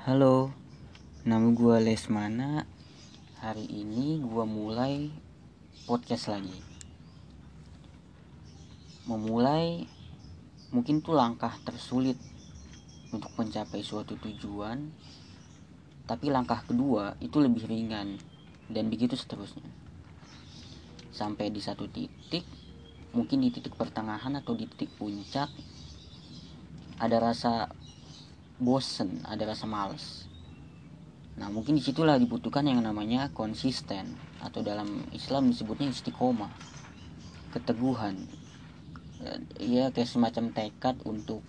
Halo, 0.00 0.48
nama 1.28 1.52
gue 1.52 1.76
Lesmana. 1.76 2.64
Hari 3.44 3.68
ini 3.68 4.16
gue 4.24 4.44
mulai 4.48 5.12
podcast 5.84 6.32
lagi. 6.32 6.56
Memulai 9.04 9.84
mungkin 10.72 11.04
tuh 11.04 11.12
langkah 11.12 11.52
tersulit 11.68 12.16
untuk 13.12 13.28
mencapai 13.36 13.84
suatu 13.84 14.16
tujuan, 14.16 14.88
tapi 16.08 16.32
langkah 16.32 16.64
kedua 16.64 17.20
itu 17.20 17.36
lebih 17.36 17.68
ringan 17.68 18.16
dan 18.72 18.88
begitu 18.88 19.20
seterusnya. 19.20 19.68
Sampai 21.12 21.52
di 21.52 21.60
satu 21.60 21.84
titik, 21.92 22.48
mungkin 23.12 23.44
di 23.44 23.52
titik 23.52 23.76
pertengahan 23.76 24.32
atau 24.40 24.56
di 24.56 24.64
titik 24.64 24.96
puncak, 24.96 25.52
ada 26.96 27.16
rasa 27.20 27.68
bosen, 28.60 29.24
ada 29.24 29.48
rasa 29.48 29.64
males. 29.64 30.28
Nah, 31.40 31.48
mungkin 31.48 31.80
di 31.80 31.82
situlah 31.82 32.20
dibutuhkan 32.20 32.68
yang 32.68 32.84
namanya 32.84 33.32
konsisten 33.32 34.12
atau 34.44 34.60
dalam 34.60 35.08
Islam 35.16 35.48
disebutnya 35.48 35.88
istiqomah, 35.88 36.52
keteguhan. 37.56 38.20
Ya, 39.56 39.88
kayak 39.88 40.08
semacam 40.08 40.52
tekad 40.52 41.00
untuk 41.08 41.40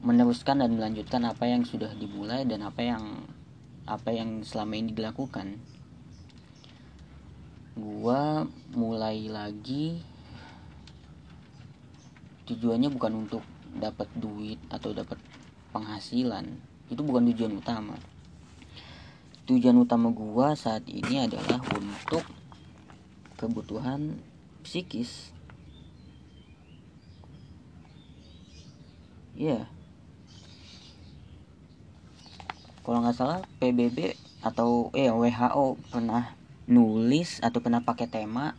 meneruskan 0.00 0.64
dan 0.64 0.72
melanjutkan 0.72 1.28
apa 1.28 1.44
yang 1.44 1.68
sudah 1.68 1.92
dimulai 1.92 2.48
dan 2.48 2.64
apa 2.64 2.80
yang 2.80 3.04
apa 3.84 4.08
yang 4.12 4.40
selama 4.40 4.80
ini 4.80 4.96
dilakukan. 4.96 5.60
Gua 7.76 8.48
mulai 8.72 9.28
lagi 9.28 10.00
tujuannya 12.48 12.88
bukan 12.92 13.12
untuk 13.28 13.44
dapat 13.76 14.08
duit 14.16 14.58
atau 14.72 14.90
dapat 14.90 15.20
penghasilan. 15.70 16.46
Itu 16.90 17.02
bukan 17.02 17.30
tujuan 17.32 17.58
utama. 17.58 17.96
Tujuan 19.46 19.78
utama 19.82 20.10
gua 20.14 20.54
saat 20.54 20.86
ini 20.86 21.26
adalah 21.26 21.58
untuk 21.74 22.22
kebutuhan 23.34 24.20
psikis. 24.62 25.32
Ya 29.34 29.64
yeah. 29.64 29.64
kalau 32.84 33.00
nggak 33.00 33.16
salah 33.16 33.40
PBB 33.62 34.18
atau 34.44 34.90
eh 34.92 35.08
WHO 35.08 35.78
pernah 35.88 36.34
nulis 36.66 37.40
atau 37.40 37.62
pernah 37.62 37.80
pakai 37.80 38.10
tema 38.10 38.52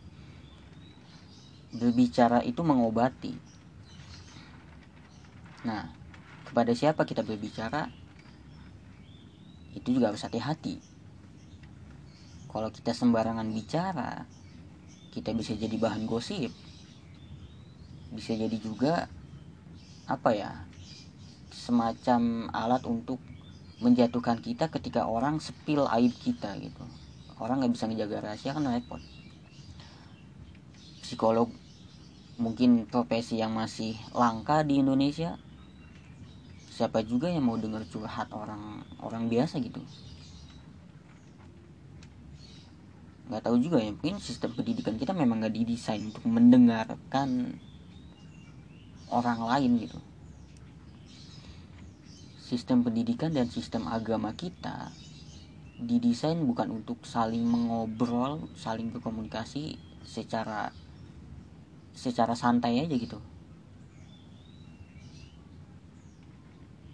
berbicara 1.72 2.44
itu 2.44 2.60
mengobati. 2.64 3.36
Nah 5.64 6.01
kepada 6.52 6.76
siapa 6.76 7.08
kita 7.08 7.24
berbicara 7.24 7.88
itu 9.72 9.96
juga 9.96 10.12
harus 10.12 10.20
hati-hati. 10.20 10.76
Kalau 12.52 12.68
kita 12.68 12.92
sembarangan 12.92 13.48
bicara 13.48 14.28
kita 15.16 15.32
bisa 15.32 15.56
jadi 15.56 15.72
bahan 15.80 16.04
gosip. 16.04 16.52
Bisa 18.12 18.36
jadi 18.36 18.52
juga 18.60 19.08
apa 20.04 20.36
ya 20.36 20.68
semacam 21.48 22.52
alat 22.52 22.84
untuk 22.84 23.16
menjatuhkan 23.80 24.44
kita 24.44 24.68
ketika 24.68 25.08
orang 25.08 25.40
sepil 25.40 25.88
aib 25.88 26.12
kita 26.20 26.52
gitu. 26.60 26.84
Orang 27.40 27.64
nggak 27.64 27.72
bisa 27.72 27.88
ngejaga 27.88 28.28
rahasia 28.28 28.52
kan 28.52 28.68
repot. 28.68 29.00
Psikolog 31.00 31.48
mungkin 32.36 32.84
profesi 32.84 33.40
yang 33.40 33.56
masih 33.56 33.96
langka 34.12 34.60
di 34.68 34.84
Indonesia 34.84 35.40
siapa 36.82 36.98
juga 37.06 37.30
yang 37.30 37.46
mau 37.46 37.54
dengar 37.54 37.86
curhat 37.86 38.26
orang 38.34 38.82
orang 38.98 39.30
biasa 39.30 39.62
gitu. 39.62 39.78
Nggak 43.30 43.46
tahu 43.46 43.56
juga 43.62 43.78
ya 43.78 43.94
mungkin 43.94 44.18
sistem 44.18 44.50
pendidikan 44.50 44.98
kita 44.98 45.14
memang 45.14 45.46
nggak 45.46 45.54
didesain 45.54 46.02
untuk 46.02 46.26
mendengarkan 46.26 47.54
orang 49.14 49.40
lain 49.46 49.86
gitu. 49.86 50.02
Sistem 52.42 52.82
pendidikan 52.82 53.30
dan 53.30 53.46
sistem 53.46 53.86
agama 53.86 54.34
kita 54.34 54.90
didesain 55.78 56.42
bukan 56.42 56.82
untuk 56.82 56.98
saling 57.06 57.46
mengobrol 57.46 58.42
saling 58.58 58.90
berkomunikasi 58.90 59.78
secara 60.02 60.74
secara 61.94 62.34
santai 62.34 62.82
aja 62.82 62.98
gitu 62.98 63.22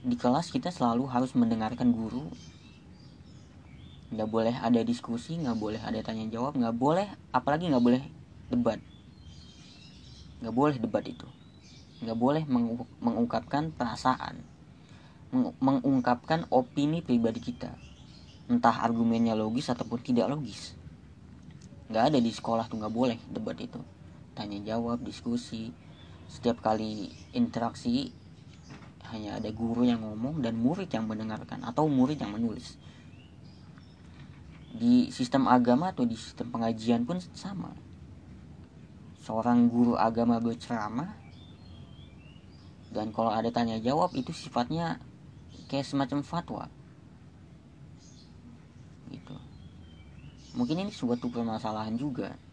di 0.08 0.16
kelas 0.16 0.48
kita 0.48 0.72
selalu 0.72 1.04
harus 1.12 1.36
mendengarkan 1.36 1.92
guru. 1.92 2.32
Nggak 4.08 4.28
boleh 4.32 4.56
ada 4.56 4.80
diskusi 4.80 5.36
nggak 5.36 5.58
boleh 5.60 5.80
ada 5.84 6.00
tanya 6.00 6.24
jawab 6.32 6.56
nggak 6.56 6.72
boleh 6.72 7.04
apalagi 7.28 7.69
nggak 7.69 7.84
boleh 7.84 8.00
debat. 8.48 8.80
Nggak 10.41 10.54
boleh 10.56 10.76
debat 10.80 11.04
itu. 11.04 11.28
Nggak 12.00 12.16
boleh 12.16 12.42
mengungkapkan 13.04 13.69
perasaan. 13.69 14.41
Mengungkapkan 15.60 16.48
opini 16.48 17.04
pribadi 17.04 17.44
kita. 17.44 17.76
Entah 18.48 18.80
argumennya 18.80 19.36
logis 19.36 19.69
ataupun 19.69 20.00
tidak 20.00 20.32
logis. 20.32 20.72
Nggak 21.92 22.16
ada 22.16 22.19
di 22.25 22.32
sekolah 22.32 22.64
tuh 22.64 22.80
nggak 22.80 22.94
boleh 22.96 23.20
debat 23.28 23.60
itu. 23.60 23.84
Tanya 24.32 24.56
jawab 24.64 25.04
diskusi. 25.04 25.69
Setiap 26.32 26.64
kali 26.64 27.12
interaksi 27.36 28.08
hanya 29.12 29.41
ada 29.41 29.48
guru 29.52 29.88
yang 29.88 30.04
ngomong 30.04 30.44
dan 30.44 30.56
murid 30.60 30.92
yang 30.92 31.08
mendengarkan 31.08 31.64
atau 31.64 31.88
murid 31.88 32.20
yang 32.20 32.36
menulis. 32.36 32.76
Di 34.72 35.08
sistem 35.08 35.48
agama 35.48 35.91
atau 35.91 36.04
di 36.04 36.14
sistem 36.14 36.52
pengajian 36.52 37.08
pun 37.08 37.16
sama. 37.32 37.72
Seorang 39.24 39.69
guru 39.69 39.96
agama 39.96 40.41
berceramah 40.41 41.12
dan 42.88 43.12
kalau 43.12 43.32
ada 43.32 43.52
tanya 43.52 43.76
jawab 43.80 44.12
itu 44.16 44.32
sifatnya 44.32 45.00
kayak 45.69 45.84
semacam 45.84 46.25
fatwa. 46.25 46.64
Gitu. 49.12 49.36
Mungkin 50.56 50.88
ini 50.88 50.92
suatu 50.92 51.28
permasalahan 51.28 51.96
juga 51.96 52.47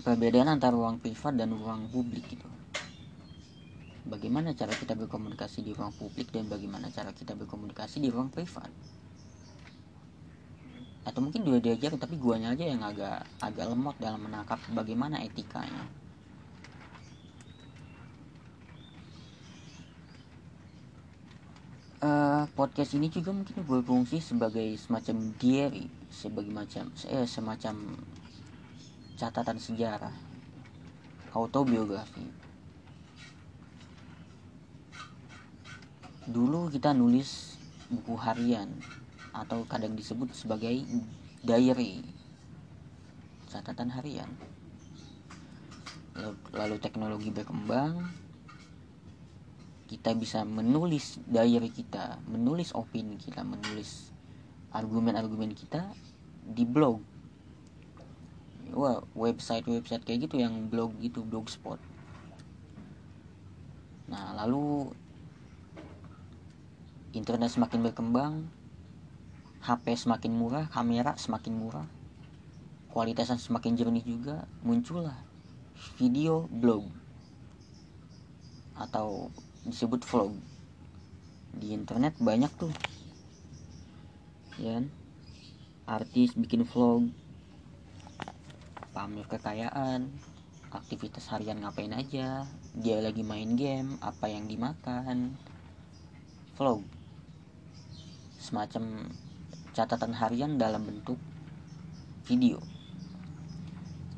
perbedaan 0.00 0.48
antara 0.48 0.72
ruang 0.72 0.96
privat 0.96 1.36
dan 1.36 1.52
ruang 1.52 1.88
publik 1.92 2.24
gitu. 2.32 2.48
Bagaimana 4.08 4.56
cara 4.56 4.72
kita 4.72 4.96
berkomunikasi 4.96 5.60
di 5.62 5.76
ruang 5.76 5.92
publik 5.94 6.32
dan 6.32 6.48
bagaimana 6.48 6.88
cara 6.88 7.12
kita 7.12 7.36
berkomunikasi 7.36 8.00
di 8.00 8.08
ruang 8.08 8.32
privat? 8.32 8.72
Atau 11.04 11.20
mungkin 11.20 11.44
dua 11.44 11.60
diajar 11.60 11.94
tapi 12.00 12.16
guanya 12.16 12.56
aja 12.56 12.64
yang 12.64 12.80
agak 12.80 13.24
agak 13.44 13.66
lemot 13.68 13.96
dalam 14.00 14.24
menangkap 14.24 14.58
bagaimana 14.72 15.20
etikanya. 15.20 15.84
Uh, 22.00 22.48
podcast 22.56 22.96
ini 22.96 23.12
juga 23.12 23.28
mungkin 23.28 23.60
berfungsi 23.60 24.24
sebagai 24.24 24.72
semacam 24.80 25.36
diary 25.36 25.84
sebagai 26.08 26.48
macam 26.48 26.88
eh, 27.12 27.28
semacam 27.28 28.00
catatan 29.20 29.60
sejarah 29.60 30.16
autobiografi. 31.36 32.24
Dulu 36.24 36.72
kita 36.72 36.96
nulis 36.96 37.60
buku 37.92 38.16
harian 38.16 38.72
atau 39.36 39.68
kadang 39.68 39.92
disebut 39.92 40.32
sebagai 40.32 40.72
diary 41.44 42.00
catatan 43.52 43.92
harian. 43.92 44.32
Lalu 46.56 46.80
teknologi 46.80 47.28
berkembang 47.28 48.00
kita 49.84 50.16
bisa 50.16 50.48
menulis 50.48 51.20
diary 51.28 51.68
kita 51.68 52.22
menulis 52.24 52.72
opini 52.72 53.18
kita 53.18 53.42
menulis 53.42 54.14
argumen-argumen 54.70 55.50
kita 55.52 55.82
di 56.46 56.62
blog 56.62 57.09
wah 58.72 59.02
website 59.16 59.66
website 59.66 60.04
kayak 60.04 60.28
gitu 60.28 60.40
yang 60.40 60.68
blog 60.68 60.94
gitu 61.00 61.24
blogspot 61.24 61.80
nah 64.10 64.34
lalu 64.34 64.90
internet 67.14 67.50
semakin 67.50 67.80
berkembang 67.82 68.34
HP 69.60 69.92
semakin 69.98 70.32
murah 70.32 70.66
kamera 70.72 71.14
semakin 71.18 71.54
murah 71.58 71.86
kualitasnya 72.90 73.38
semakin 73.38 73.78
jernih 73.78 74.02
juga 74.02 74.46
muncullah 74.66 75.18
video 75.98 76.50
blog 76.50 76.86
atau 78.74 79.30
disebut 79.68 80.02
vlog 80.08 80.32
di 81.54 81.74
internet 81.76 82.16
banyak 82.16 82.50
tuh 82.56 82.72
ya 84.56 84.80
kan? 84.80 84.86
artis 85.86 86.32
bikin 86.38 86.62
vlog 86.64 87.10
pamer 89.00 89.24
kekayaan 89.32 90.12
aktivitas 90.76 91.32
harian 91.32 91.64
ngapain 91.64 91.88
aja 91.96 92.44
dia 92.76 93.00
lagi 93.00 93.24
main 93.24 93.56
game 93.56 93.96
apa 94.04 94.28
yang 94.28 94.44
dimakan. 94.44 95.40
Vlog 96.52 96.84
semacam 98.36 99.08
catatan 99.72 100.12
harian 100.12 100.60
dalam 100.60 100.84
bentuk 100.84 101.16
video. 102.28 102.60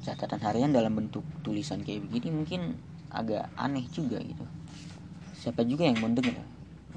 Catatan 0.02 0.42
harian 0.42 0.74
dalam 0.74 0.98
bentuk 0.98 1.22
tulisan 1.46 1.86
kayak 1.86 2.02
begini 2.10 2.42
mungkin 2.42 2.74
agak 3.14 3.54
aneh 3.54 3.86
juga 3.94 4.18
gitu. 4.18 4.42
Siapa 5.38 5.62
juga 5.62 5.86
yang 5.86 6.02
mau 6.02 6.10
denger? 6.10 6.42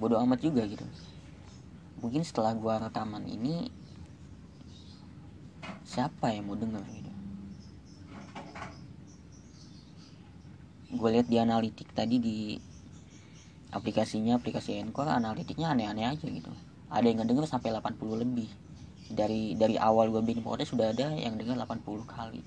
Bodoh 0.02 0.18
amat 0.26 0.42
juga 0.42 0.66
gitu. 0.66 0.90
Mungkin 2.02 2.26
setelah 2.26 2.58
gua 2.58 2.82
rekaman 2.82 3.30
ini 3.30 3.70
siapa 5.86 6.34
yang 6.34 6.50
mau 6.50 6.58
denger 6.58 6.82
gitu 6.90 7.05
gue 10.92 11.10
lihat 11.10 11.26
di 11.26 11.38
analitik 11.42 11.90
tadi 11.92 12.22
di 12.22 12.38
aplikasinya 13.74 14.38
aplikasi 14.38 14.80
Encore 14.80 15.12
analitiknya 15.12 15.76
aneh-aneh 15.76 16.06
aja 16.08 16.28
gitu. 16.30 16.52
Ada 16.88 17.06
yang 17.12 17.26
ngedenger 17.26 17.46
sampai 17.50 17.76
80 17.76 18.24
lebih. 18.24 18.50
Dari 19.12 19.54
dari 19.60 19.76
awal 19.78 20.10
gue 20.10 20.22
bikin 20.22 20.42
podcast 20.42 20.74
sudah 20.74 20.96
ada 20.96 21.12
yang 21.14 21.36
denger 21.36 21.60
80 21.60 21.84
kali. 22.08 22.42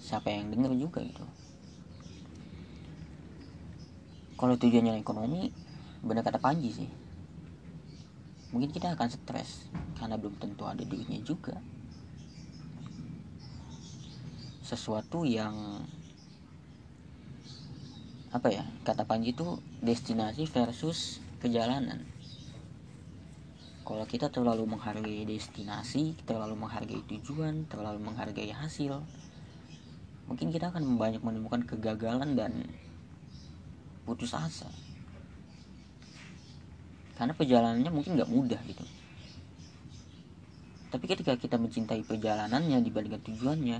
Siapa 0.00 0.32
yang 0.32 0.48
denger 0.48 0.72
juga 0.80 1.04
gitu. 1.04 1.22
Kalau 4.40 4.56
tujuannya 4.56 4.96
ekonomi 4.96 5.52
benar 6.00 6.24
kata 6.24 6.40
Panji 6.40 6.72
sih. 6.72 6.90
Mungkin 8.50 8.72
kita 8.72 8.96
akan 8.96 9.08
stres 9.12 9.68
karena 10.00 10.16
belum 10.16 10.40
tentu 10.40 10.64
ada 10.64 10.80
duitnya 10.82 11.20
juga. 11.22 11.60
Sesuatu 14.64 15.28
yang 15.28 15.84
apa 18.30 18.48
ya 18.50 18.62
kata 18.86 19.06
Panji 19.06 19.34
itu 19.34 19.58
destinasi 19.82 20.46
versus 20.46 21.18
perjalanan 21.42 22.06
kalau 23.82 24.06
kita 24.06 24.30
terlalu 24.30 24.70
menghargai 24.70 25.26
destinasi 25.26 26.14
terlalu 26.22 26.54
menghargai 26.54 27.02
tujuan 27.10 27.66
terlalu 27.66 27.98
menghargai 27.98 28.54
hasil 28.54 29.02
mungkin 30.30 30.54
kita 30.54 30.70
akan 30.70 30.94
banyak 30.94 31.18
menemukan 31.26 31.66
kegagalan 31.66 32.38
dan 32.38 32.70
putus 34.06 34.30
asa. 34.30 34.70
Karena 37.18 37.34
perjalanannya 37.34 37.90
mungkin 37.90 38.14
nggak 38.14 38.30
mudah 38.30 38.60
gitu. 38.64 38.86
Tapi 40.90 41.04
ketika 41.06 41.34
kita 41.34 41.58
mencintai 41.58 42.06
perjalanannya 42.06 42.78
dibandingkan 42.82 43.22
tujuannya 43.26 43.78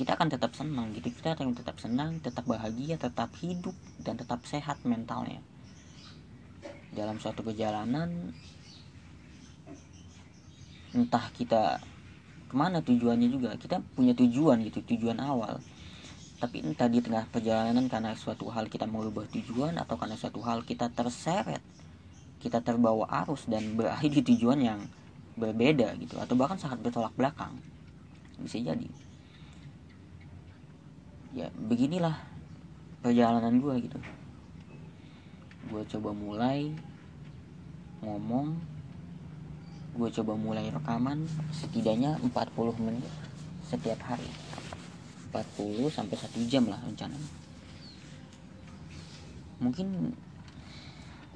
kita 0.00 0.16
akan 0.16 0.32
tetap 0.32 0.56
senang 0.56 0.96
gitu. 0.96 1.12
Kita 1.12 1.36
akan 1.36 1.52
tetap 1.52 1.76
senang 1.76 2.24
tetap 2.24 2.48
bahagia 2.48 2.96
tetap 2.96 3.36
hidup 3.44 3.76
dan 4.00 4.16
tetap 4.16 4.40
sehat 4.48 4.80
mentalnya. 4.88 5.44
Dalam 6.96 7.20
suatu 7.20 7.44
perjalanan 7.44 8.32
entah 10.96 11.28
kita 11.36 11.84
ke 12.48 12.54
mana 12.56 12.80
tujuannya 12.80 13.28
juga 13.30 13.54
kita 13.60 13.84
punya 13.92 14.16
tujuan 14.16 14.64
gitu 14.64 14.80
tujuan 14.96 15.20
awal. 15.20 15.60
Tapi 16.40 16.64
entah 16.64 16.88
di 16.88 17.04
tengah 17.04 17.28
perjalanan 17.28 17.84
karena 17.92 18.16
suatu 18.16 18.48
hal 18.48 18.72
kita 18.72 18.88
merubah 18.88 19.28
tujuan 19.28 19.76
atau 19.76 20.00
karena 20.00 20.16
suatu 20.16 20.40
hal 20.40 20.64
kita 20.64 20.88
terseret 20.88 21.60
kita 22.40 22.64
terbawa 22.64 23.04
arus 23.28 23.44
dan 23.44 23.76
berakhir 23.76 24.16
di 24.16 24.24
tujuan 24.32 24.64
yang 24.64 24.80
berbeda 25.36 25.92
gitu 26.00 26.16
atau 26.16 26.32
bahkan 26.40 26.56
sangat 26.56 26.80
bertolak 26.80 27.12
belakang. 27.12 27.52
Bisa 28.40 28.56
jadi 28.56 29.09
ya 31.36 31.46
beginilah 31.54 32.16
perjalanan 33.00 33.60
gue 33.62 33.74
gitu. 33.86 33.98
Gue 35.70 35.82
coba 35.86 36.10
mulai 36.10 36.74
ngomong 38.00 38.56
gue 39.90 40.08
coba 40.22 40.32
mulai 40.38 40.70
rekaman 40.70 41.26
setidaknya 41.50 42.16
40 42.22 42.32
menit 42.82 43.12
setiap 43.66 43.98
hari. 44.06 44.28
40 45.30 45.94
sampai 45.94 46.16
1 46.18 46.50
jam 46.50 46.66
lah 46.66 46.82
rencana 46.82 47.14
mungkin 49.60 50.16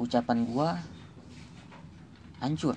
ucapan 0.01 0.49
gue 0.49 0.69
hancur. 2.41 2.77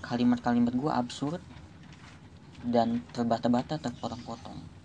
Kalimat-kalimat 0.00 0.72
gue 0.72 0.88
absurd 0.88 1.42
dan 2.64 3.02
terbata-bata 3.12 3.76
terpotong-potong 3.76 4.77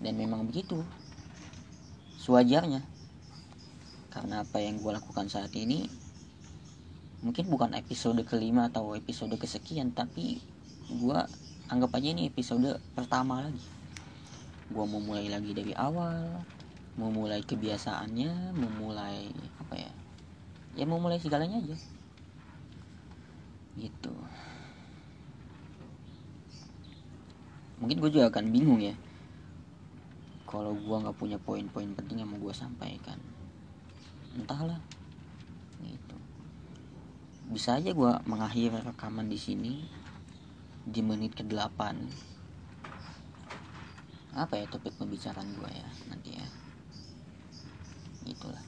dan 0.00 0.16
memang 0.16 0.48
begitu. 0.48 0.80
Sewajarnya. 2.16 2.82
Karena 4.10 4.42
apa 4.42 4.58
yang 4.58 4.80
gue 4.80 4.90
lakukan 4.90 5.30
saat 5.30 5.54
ini 5.54 5.86
mungkin 7.20 7.52
bukan 7.52 7.76
episode 7.76 8.24
kelima 8.24 8.72
atau 8.72 8.96
episode 8.96 9.36
kesekian 9.36 9.92
tapi 9.92 10.40
gue 10.88 11.18
anggap 11.68 11.92
aja 12.00 12.08
ini 12.10 12.26
episode 12.26 12.80
pertama 12.96 13.44
lagi. 13.44 13.62
Gue 14.72 14.84
mau 14.88 14.98
mulai 14.98 15.28
lagi 15.30 15.52
dari 15.54 15.76
awal 15.76 16.42
mau 16.98 17.12
mulai 17.12 17.44
kebiasaannya 17.46 18.56
mau 18.58 18.72
mulai 18.82 19.30
apa 19.62 19.78
ya 19.78 19.92
ya 20.74 20.84
mau 20.88 20.98
mulai 20.98 21.22
segalanya 21.22 21.62
aja. 21.62 21.76
Gitu. 23.78 24.14
Mungkin 27.78 27.96
gue 27.96 28.10
juga 28.10 28.28
akan 28.28 28.50
bingung 28.50 28.82
ya 28.82 28.96
kalau 30.50 30.74
gue 30.74 30.96
nggak 31.06 31.14
punya 31.14 31.38
poin-poin 31.38 31.94
penting 31.94 32.26
yang 32.26 32.34
mau 32.34 32.42
gue 32.42 32.50
sampaikan 32.50 33.14
entahlah. 34.34 34.82
Gitu. 35.78 36.16
Bisa 37.54 37.78
aja 37.78 37.94
gue 37.94 38.12
mengakhiri 38.26 38.74
rekaman 38.82 39.30
di 39.30 39.38
sini 39.38 39.86
di 40.82 40.98
menit 41.06 41.38
ke 41.38 41.46
8 41.46 42.34
apa 44.30 44.54
ya 44.58 44.66
topik 44.66 44.94
pembicaraan 44.98 45.54
gue 45.54 45.70
ya 45.70 45.88
nanti 46.10 46.34
ya? 46.34 46.46
Gitulah. 48.26 48.62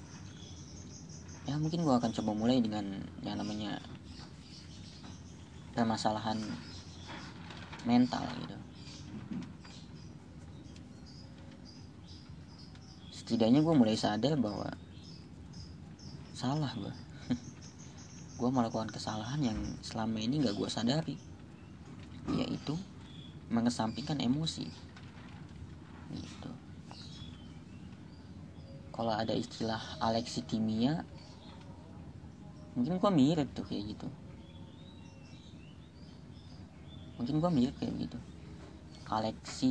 Ya 1.51 1.59
mungkin 1.59 1.83
gue 1.83 1.95
akan 1.99 2.15
coba 2.15 2.31
mulai 2.31 2.63
dengan 2.63 3.03
yang 3.27 3.43
namanya 3.43 3.83
permasalahan 5.75 6.39
mental 7.83 8.23
gitu 8.39 8.62
setidaknya 13.33 13.65
gue 13.65 13.73
mulai 13.73 13.97
sadar 13.97 14.37
bahwa 14.37 14.69
salah 16.37 16.69
gue 16.77 16.93
gue 18.45 18.51
melakukan 18.53 18.93
kesalahan 18.93 19.41
yang 19.41 19.57
selama 19.81 20.21
ini 20.21 20.45
gak 20.45 20.53
gue 20.53 20.69
sadari. 20.69 21.17
Yaitu 22.29 22.77
mengesampingkan 23.49 24.21
emosi. 24.21 24.69
Gitu. 26.13 26.51
Kalau 28.93 29.17
ada 29.17 29.33
istilah 29.33 29.81
alexitimia 30.05 31.01
mungkin 32.77 33.01
gue 33.01 33.11
mirip 33.17 33.49
tuh 33.57 33.65
kayak 33.65 33.97
gitu. 33.97 34.13
Mungkin 37.17 37.41
gue 37.41 37.49
mirip 37.49 37.81
kayak 37.81 37.97
gitu 37.97 38.21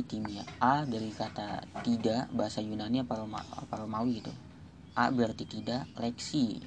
timia 0.06 0.46
A 0.62 0.86
dari 0.86 1.10
kata 1.10 1.66
tidak 1.82 2.30
bahasa 2.30 2.62
Yunani 2.62 3.02
apa, 3.02 3.18
Roma, 3.18 3.42
apa 3.42 3.74
Romawi 3.74 4.22
gitu. 4.22 4.30
A 4.94 5.10
berarti 5.10 5.48
tidak 5.48 5.88
leksi 5.98 6.62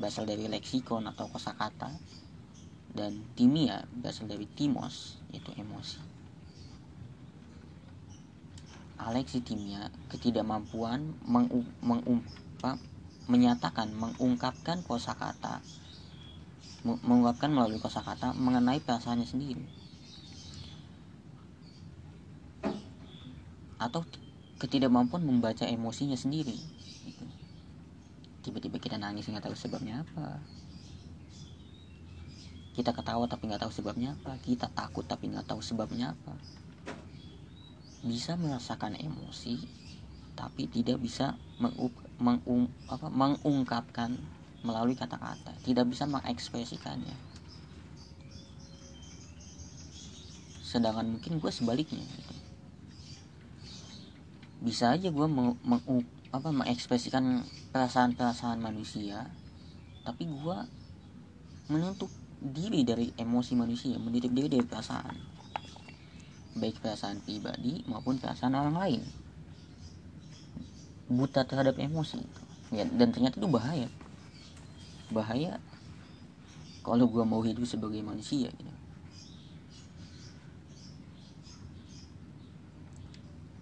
berasal 0.00 0.26
dari 0.26 0.48
leksikon 0.50 1.06
atau 1.06 1.30
kosakata. 1.30 1.92
Dan 2.90 3.22
timia 3.38 3.86
berasal 3.94 4.26
dari 4.26 4.50
timos 4.50 5.22
yaitu 5.30 5.54
emosi. 5.54 6.02
Timia 9.46 9.88
ketidakmampuan 10.10 11.14
mengum, 11.24 11.64
mengum, 11.80 12.20
menyatakan 13.30 13.94
mengungkapkan 13.94 14.82
kosakata 14.82 15.62
mengungkapkan 16.82 17.52
melalui 17.52 17.78
kosakata 17.78 18.34
mengenai 18.34 18.82
perasaannya 18.82 19.28
sendiri 19.28 19.79
atau 23.80 24.04
ketidakmampuan 24.60 25.24
membaca 25.24 25.64
emosinya 25.64 26.20
sendiri 26.20 26.52
gitu. 27.08 27.24
tiba-tiba 28.44 28.76
kita 28.76 29.00
nangis 29.00 29.24
nggak 29.24 29.48
tahu 29.48 29.56
sebabnya 29.56 30.04
apa. 30.04 30.44
Kita 32.76 32.96
ketawa 32.96 33.28
tapi 33.28 33.48
nggak 33.48 33.64
tahu 33.64 33.72
sebabnya 33.72 34.16
apa. 34.20 34.36
Kita 34.40 34.68
takut 34.72 35.04
tapi 35.04 35.28
nggak 35.28 35.48
tahu 35.48 35.60
sebabnya 35.60 36.16
apa. 36.16 36.32
Bisa 38.00 38.36
merasakan 38.40 38.96
emosi 38.96 39.60
tapi 40.40 40.64
tidak 40.72 41.04
bisa 41.04 41.36
mengup, 41.60 41.92
apa, 42.88 43.12
mengungkapkan 43.12 44.16
melalui 44.64 44.96
kata-kata. 44.96 45.52
Tidak 45.60 45.84
bisa 45.84 46.08
mengekspresikannya. 46.08 47.12
Sedangkan 50.64 51.12
mungkin 51.12 51.36
gue 51.36 51.52
sebaliknya 51.52 52.00
gitu. 52.00 52.39
Bisa 54.60 54.92
aja 54.92 55.08
gue 55.08 55.26
meng, 55.26 55.56
meng, 55.64 56.04
apa 56.30 56.52
mengekspresikan 56.52 57.48
perasaan-perasaan 57.72 58.60
manusia 58.60 59.24
tapi 60.04 60.28
gue 60.28 60.58
menutup 61.72 62.12
diri 62.40 62.84
dari 62.84 63.12
emosi 63.16 63.52
manusia 63.56 63.96
menutup 64.00 64.32
diri 64.32 64.48
dari 64.48 64.64
perasaan. 64.64 65.16
Baik 66.56 66.80
perasaan 66.82 67.20
pribadi 67.22 67.84
maupun 67.86 68.16
perasaan 68.16 68.56
orang 68.56 68.76
lain. 68.76 69.00
Buta 71.06 71.44
terhadap 71.44 71.76
emosi. 71.76 72.20
Ya 72.72 72.88
dan 72.88 73.12
ternyata 73.12 73.38
itu 73.38 73.46
bahaya. 73.46 73.88
Bahaya 75.12 75.60
kalau 76.80 77.06
gue 77.06 77.24
mau 77.28 77.44
hidup 77.44 77.68
sebagai 77.68 78.00
manusia 78.00 78.48
gitu 78.50 78.79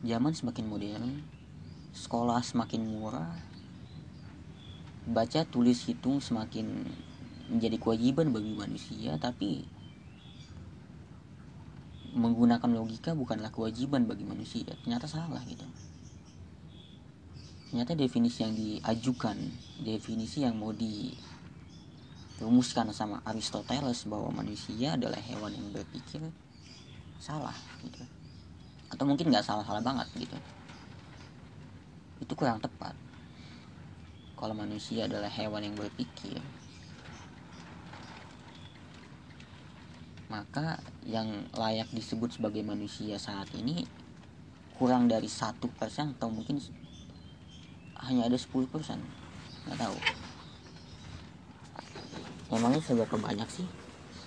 zaman 0.09 0.33
semakin 0.33 0.65
modern 0.65 1.21
sekolah 1.93 2.41
semakin 2.41 2.88
murah 2.88 3.37
baca 5.05 5.45
tulis 5.45 5.85
hitung 5.85 6.25
semakin 6.25 6.88
menjadi 7.53 7.77
kewajiban 7.77 8.33
bagi 8.33 8.57
manusia 8.57 9.21
tapi 9.21 9.69
menggunakan 12.12 12.73
logika 12.73 13.12
bukanlah 13.12 13.53
kewajiban 13.53 14.09
bagi 14.09 14.25
manusia. 14.25 14.73
Ternyata 14.85 15.05
salah 15.05 15.45
gitu. 15.45 15.65
Ternyata 17.69 17.93
definisi 17.93 18.41
yang 18.41 18.57
diajukan 18.57 19.37
definisi 19.85 20.41
yang 20.41 20.57
mau 20.57 20.73
dirumuskan 20.73 21.37
sama 22.97 23.21
Aristoteles 23.29 24.09
bahwa 24.09 24.33
manusia 24.41 24.97
adalah 24.97 25.21
hewan 25.21 25.53
yang 25.53 25.69
berpikir 25.69 26.25
salah 27.21 27.53
gitu 27.85 28.18
atau 28.88 29.04
mungkin 29.04 29.28
nggak 29.28 29.45
salah-salah 29.45 29.85
banget 29.85 30.09
gitu. 30.16 30.37
Itu 32.21 32.33
kurang 32.35 32.61
tepat. 32.61 32.92
Kalau 34.38 34.54
manusia 34.54 35.11
adalah 35.11 35.28
hewan 35.28 35.66
yang 35.66 35.75
berpikir 35.75 36.38
maka 40.28 40.76
yang 41.09 41.49
layak 41.57 41.88
disebut 41.88 42.37
sebagai 42.37 42.61
manusia 42.61 43.16
saat 43.16 43.49
ini 43.57 43.88
kurang 44.76 45.09
dari 45.09 45.26
satu 45.26 45.73
persen 45.73 46.14
atau 46.14 46.28
mungkin 46.28 46.61
hanya 48.04 48.28
ada 48.28 48.37
10 48.37 48.68
persen. 48.68 49.00
Nggak 49.66 49.88
tahu. 49.88 49.97
Emangnya 52.54 52.80
seberapa 52.85 53.16
banyak 53.16 53.49
sih 53.49 53.66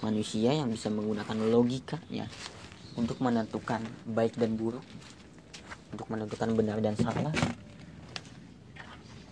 manusia 0.02 0.52
yang 0.54 0.70
bisa 0.74 0.90
menggunakan 0.90 1.38
logika 1.50 2.02
ya 2.10 2.26
untuk 3.00 3.18
menentukan 3.24 3.84
baik 4.10 4.36
dan 4.36 4.56
buruk 4.56 4.84
untuk 5.92 6.08
menentukan 6.08 6.52
benar 6.56 6.80
dan 6.80 6.96
salah 6.96 7.34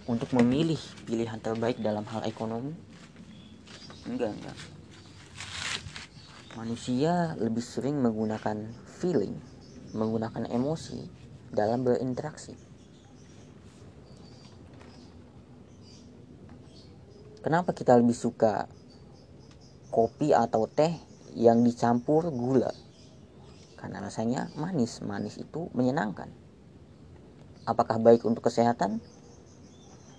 untuk 0.10 0.32
memilih 0.36 0.80
pilihan 1.08 1.40
terbaik 1.40 1.80
dalam 1.80 2.04
hal 2.08 2.24
ekonomi 2.28 2.76
enggak 4.08 4.32
enggak 4.36 4.58
manusia 6.58 7.38
lebih 7.38 7.62
sering 7.62 8.02
menggunakan 8.02 8.74
feeling, 9.00 9.38
menggunakan 9.96 10.50
emosi 10.50 11.08
dalam 11.54 11.88
berinteraksi. 11.88 12.52
Kenapa 17.40 17.72
kita 17.72 17.96
lebih 17.96 18.18
suka 18.18 18.68
kopi 19.88 20.36
atau 20.36 20.68
teh 20.68 20.92
yang 21.40 21.64
dicampur 21.64 22.28
gula? 22.34 22.76
Karena 23.80 24.04
rasanya 24.04 24.52
manis, 24.60 25.00
manis 25.00 25.40
itu 25.40 25.72
menyenangkan. 25.72 26.28
Apakah 27.64 27.96
baik 28.04 28.28
untuk 28.28 28.44
kesehatan? 28.52 29.00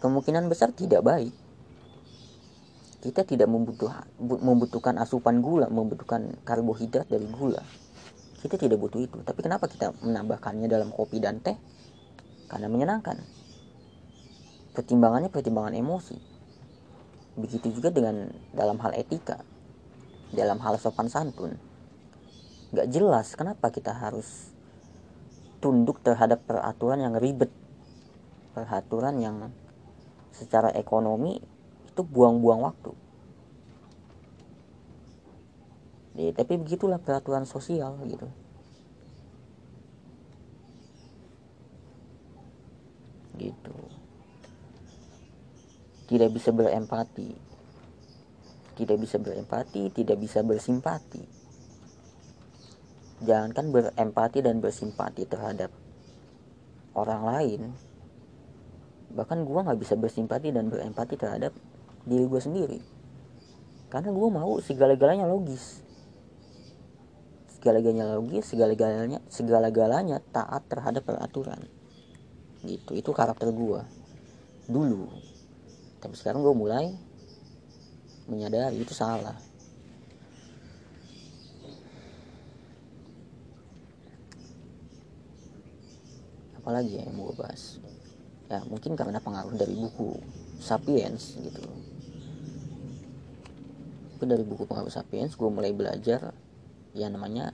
Kemungkinan 0.00 0.48
besar 0.48 0.72
tidak 0.72 1.04
baik 1.04 1.36
kita 3.00 3.24
tidak 3.24 3.48
membutuhkan 4.20 5.00
asupan 5.00 5.40
gula, 5.40 5.72
membutuhkan 5.72 6.36
karbohidrat 6.44 7.08
dari 7.08 7.24
gula. 7.32 7.64
Kita 8.44 8.60
tidak 8.60 8.76
butuh 8.76 9.00
itu. 9.00 9.18
Tapi 9.24 9.40
kenapa 9.40 9.68
kita 9.72 9.96
menambahkannya 10.04 10.68
dalam 10.68 10.92
kopi 10.92 11.16
dan 11.16 11.40
teh? 11.40 11.56
Karena 12.48 12.68
menyenangkan. 12.68 13.16
Pertimbangannya 14.76 15.32
pertimbangan 15.32 15.72
emosi. 15.72 16.16
Begitu 17.40 17.72
juga 17.72 17.88
dengan 17.88 18.28
dalam 18.52 18.76
hal 18.84 18.92
etika, 19.00 19.40
dalam 20.36 20.60
hal 20.60 20.76
sopan 20.76 21.08
santun. 21.08 21.56
Gak 22.70 22.86
jelas 22.86 23.34
kenapa 23.34 23.74
kita 23.74 23.90
harus 23.90 24.54
tunduk 25.58 25.98
terhadap 26.06 26.46
peraturan 26.46 27.02
yang 27.02 27.18
ribet, 27.18 27.50
peraturan 28.54 29.18
yang 29.18 29.50
secara 30.30 30.70
ekonomi 30.78 31.42
itu 31.90 32.02
buang-buang 32.06 32.62
waktu. 32.62 32.92
Ya, 36.14 36.30
tapi 36.30 36.62
begitulah 36.62 37.02
peraturan 37.02 37.42
sosial 37.42 37.98
gitu. 38.06 38.30
Gitu. 43.34 43.76
Tidak 46.06 46.30
bisa 46.30 46.54
berempati. 46.54 47.34
Tidak 48.78 48.96
bisa 48.96 49.18
berempati 49.18 49.92
tidak 49.92 50.16
bisa 50.22 50.40
bersimpati 50.40 51.39
jangankan 53.24 53.72
berempati 53.72 54.40
dan 54.40 54.60
bersimpati 54.60 55.28
terhadap 55.28 55.70
orang 56.96 57.22
lain 57.24 57.60
bahkan 59.10 59.42
gue 59.42 59.58
nggak 59.58 59.80
bisa 59.80 59.98
bersimpati 59.98 60.54
dan 60.54 60.70
berempati 60.70 61.18
terhadap 61.18 61.50
diri 62.06 62.30
gue 62.30 62.40
sendiri. 62.40 62.78
Karena 63.90 64.14
gue 64.14 64.28
mau 64.30 64.62
segala-galanya 64.62 65.26
logis. 65.26 65.82
Segala-galanya 67.58 68.14
logis 68.14 68.46
segala-galanya 68.46 69.18
segala-galanya 69.26 70.22
taat 70.30 70.62
terhadap 70.70 71.02
peraturan. 71.02 71.66
Gitu 72.62 72.94
itu 72.94 73.10
karakter 73.10 73.50
gue 73.50 73.82
dulu 74.70 75.10
tapi 76.00 76.14
sekarang 76.14 76.46
gue 76.46 76.54
mulai 76.54 76.94
menyadari 78.30 78.78
itu 78.78 78.94
salah 78.94 79.34
apalagi 86.70 87.02
ya 87.02 87.10
yang 87.10 87.18
gue 87.18 87.34
bahas? 87.34 87.82
Ya 88.46 88.62
mungkin 88.70 88.94
karena 88.94 89.18
pengaruh 89.18 89.58
dari 89.58 89.74
buku 89.74 90.22
Sapiens 90.62 91.34
gitu. 91.34 91.66
Itu 94.14 94.22
dari 94.22 94.46
buku 94.46 94.70
pengaruh 94.70 94.86
Sapiens 94.86 95.34
gue 95.34 95.50
mulai 95.50 95.74
belajar 95.74 96.30
yang 96.94 97.18
namanya 97.18 97.50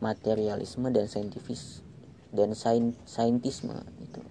materialisme 0.00 0.88
dan 0.88 1.12
saintifis 1.12 1.84
dan 2.32 2.56
sain, 2.56 2.96
saintisme 3.04 3.76
itu 4.00 4.24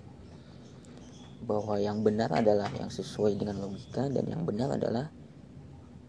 bahwa 1.46 1.78
yang 1.78 2.02
benar 2.02 2.34
adalah 2.34 2.74
yang 2.82 2.90
sesuai 2.90 3.38
dengan 3.38 3.70
logika 3.70 4.10
dan 4.10 4.26
yang 4.26 4.50
benar 4.50 4.74
adalah 4.82 5.14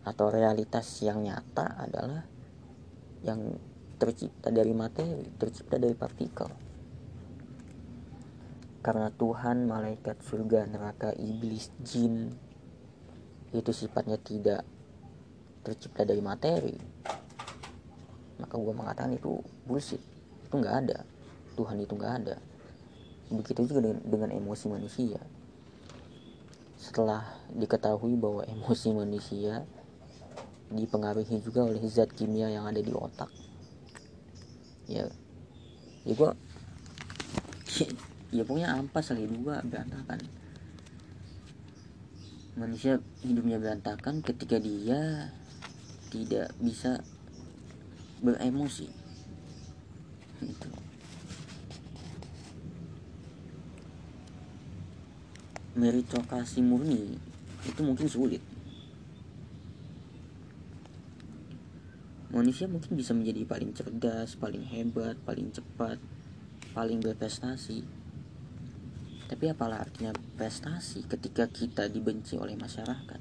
atau 0.09 0.33
realitas 0.33 0.88
yang 1.04 1.21
nyata 1.21 1.76
adalah 1.76 2.25
yang 3.21 3.52
tercipta 4.00 4.49
dari 4.49 4.73
materi, 4.73 5.28
tercipta 5.37 5.76
dari 5.76 5.92
partikel 5.92 6.65
karena 8.87 9.11
Tuhan, 9.11 9.66
malaikat, 9.66 10.23
surga, 10.23 10.71
neraka, 10.71 11.11
iblis, 11.19 11.75
jin 11.83 12.31
itu 13.50 13.75
sifatnya 13.75 14.14
tidak 14.14 14.62
tercipta 15.66 16.07
dari 16.07 16.23
materi. 16.23 16.78
Maka 18.38 18.55
gue 18.55 18.71
mengatakan 18.71 19.11
itu 19.19 19.43
bullshit. 19.66 19.99
Itu 20.47 20.62
nggak 20.62 20.76
ada. 20.87 21.02
Tuhan 21.59 21.83
itu 21.83 21.99
nggak 21.99 22.14
ada. 22.23 22.38
Begitu 23.35 23.66
juga 23.66 23.83
dengan, 23.83 23.99
dengan 24.07 24.31
emosi 24.31 24.71
manusia. 24.71 25.19
Setelah 26.78 27.26
diketahui 27.59 28.14
bahwa 28.14 28.47
emosi 28.47 28.95
manusia 28.95 29.66
dipengaruhi 30.71 31.43
juga 31.43 31.66
oleh 31.66 31.83
zat 31.90 32.14
kimia 32.14 32.55
yang 32.55 32.71
ada 32.71 32.78
di 32.78 32.95
otak. 32.95 33.35
Ya. 34.87 35.11
Ya 36.07 36.14
gue 36.14 36.31
ya 38.37 38.45
pokoknya 38.45 38.76
ampas 38.76 39.09
lah 39.11 39.19
hidup 39.19 39.40
gua 39.40 39.57
berantakan. 39.64 40.21
Manusia 42.57 43.00
hidupnya 43.25 43.61
berantakan 43.61 44.21
ketika 44.21 44.57
dia 44.61 45.33
tidak 46.09 46.52
bisa 46.61 47.05
beremosi. 48.25 48.88
Itu. 50.40 50.69
Meritokrasi 55.76 56.64
murni 56.64 57.21
itu 57.69 57.81
mungkin 57.85 58.09
sulit. 58.09 58.40
Manusia 62.33 62.69
mungkin 62.69 62.97
bisa 62.97 63.16
menjadi 63.16 63.49
paling 63.49 63.73
cerdas 63.73 64.37
paling 64.37 64.64
hebat 64.69 65.16
paling 65.25 65.49
cepat 65.52 65.97
paling 66.76 67.00
berprestasi 67.00 67.81
tapi 69.26 69.50
apalah 69.50 69.83
artinya 69.83 70.14
prestasi 70.38 71.02
ketika 71.06 71.50
kita 71.50 71.90
dibenci 71.90 72.38
oleh 72.38 72.54
masyarakat. 72.54 73.21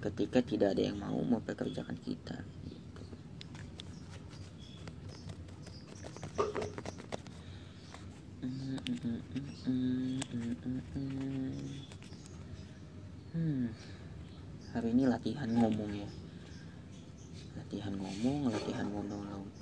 Ketika 0.00 0.40
tidak 0.40 0.74
ada 0.74 0.82
yang 0.82 0.96
mau 0.96 1.20
mempekerjakan 1.20 1.96
kita 2.00 2.40
gitu. 2.66 3.02
hmm, 13.30 13.66
hari 14.72 14.88
ini 14.96 15.04
latihan 15.04 15.48
ngomong 15.52 15.92
ya. 15.94 16.10
Latihan 17.60 17.92
ngomong 17.94 18.50
latihan 18.50 18.88
monolog 18.88 19.60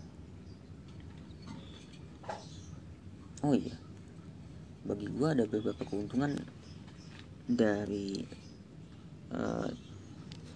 oh 3.42 3.54
iya 3.54 3.76
bagi 4.88 5.04
gue 5.04 5.28
ada 5.28 5.44
beberapa 5.44 5.84
keuntungan 5.84 6.32
dari 7.44 8.24
uh, 9.28 9.68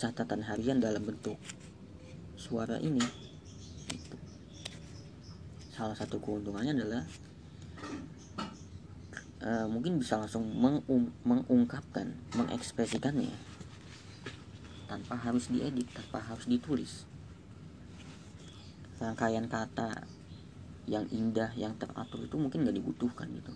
catatan 0.00 0.40
harian 0.48 0.80
dalam 0.80 1.04
bentuk 1.04 1.36
suara 2.40 2.80
ini. 2.80 3.04
Salah 5.76 5.92
satu 5.92 6.16
keuntungannya 6.16 6.80
adalah 6.80 7.04
uh, 9.44 9.68
mungkin 9.68 10.00
bisa 10.00 10.16
langsung 10.16 10.48
mengung 10.48 11.12
mengungkapkan 11.28 12.16
mengekspresikannya 12.32 13.36
tanpa 14.88 15.20
harus 15.20 15.52
diedit 15.52 15.92
tanpa 15.92 16.24
harus 16.24 16.48
ditulis. 16.48 17.04
Rangkaian 18.96 19.44
kata 19.44 20.08
yang 20.88 21.04
indah 21.12 21.52
yang 21.52 21.76
teratur 21.76 22.24
itu 22.24 22.36
mungkin 22.40 22.64
gak 22.64 22.74
dibutuhkan 22.74 23.28
gitu 23.30 23.52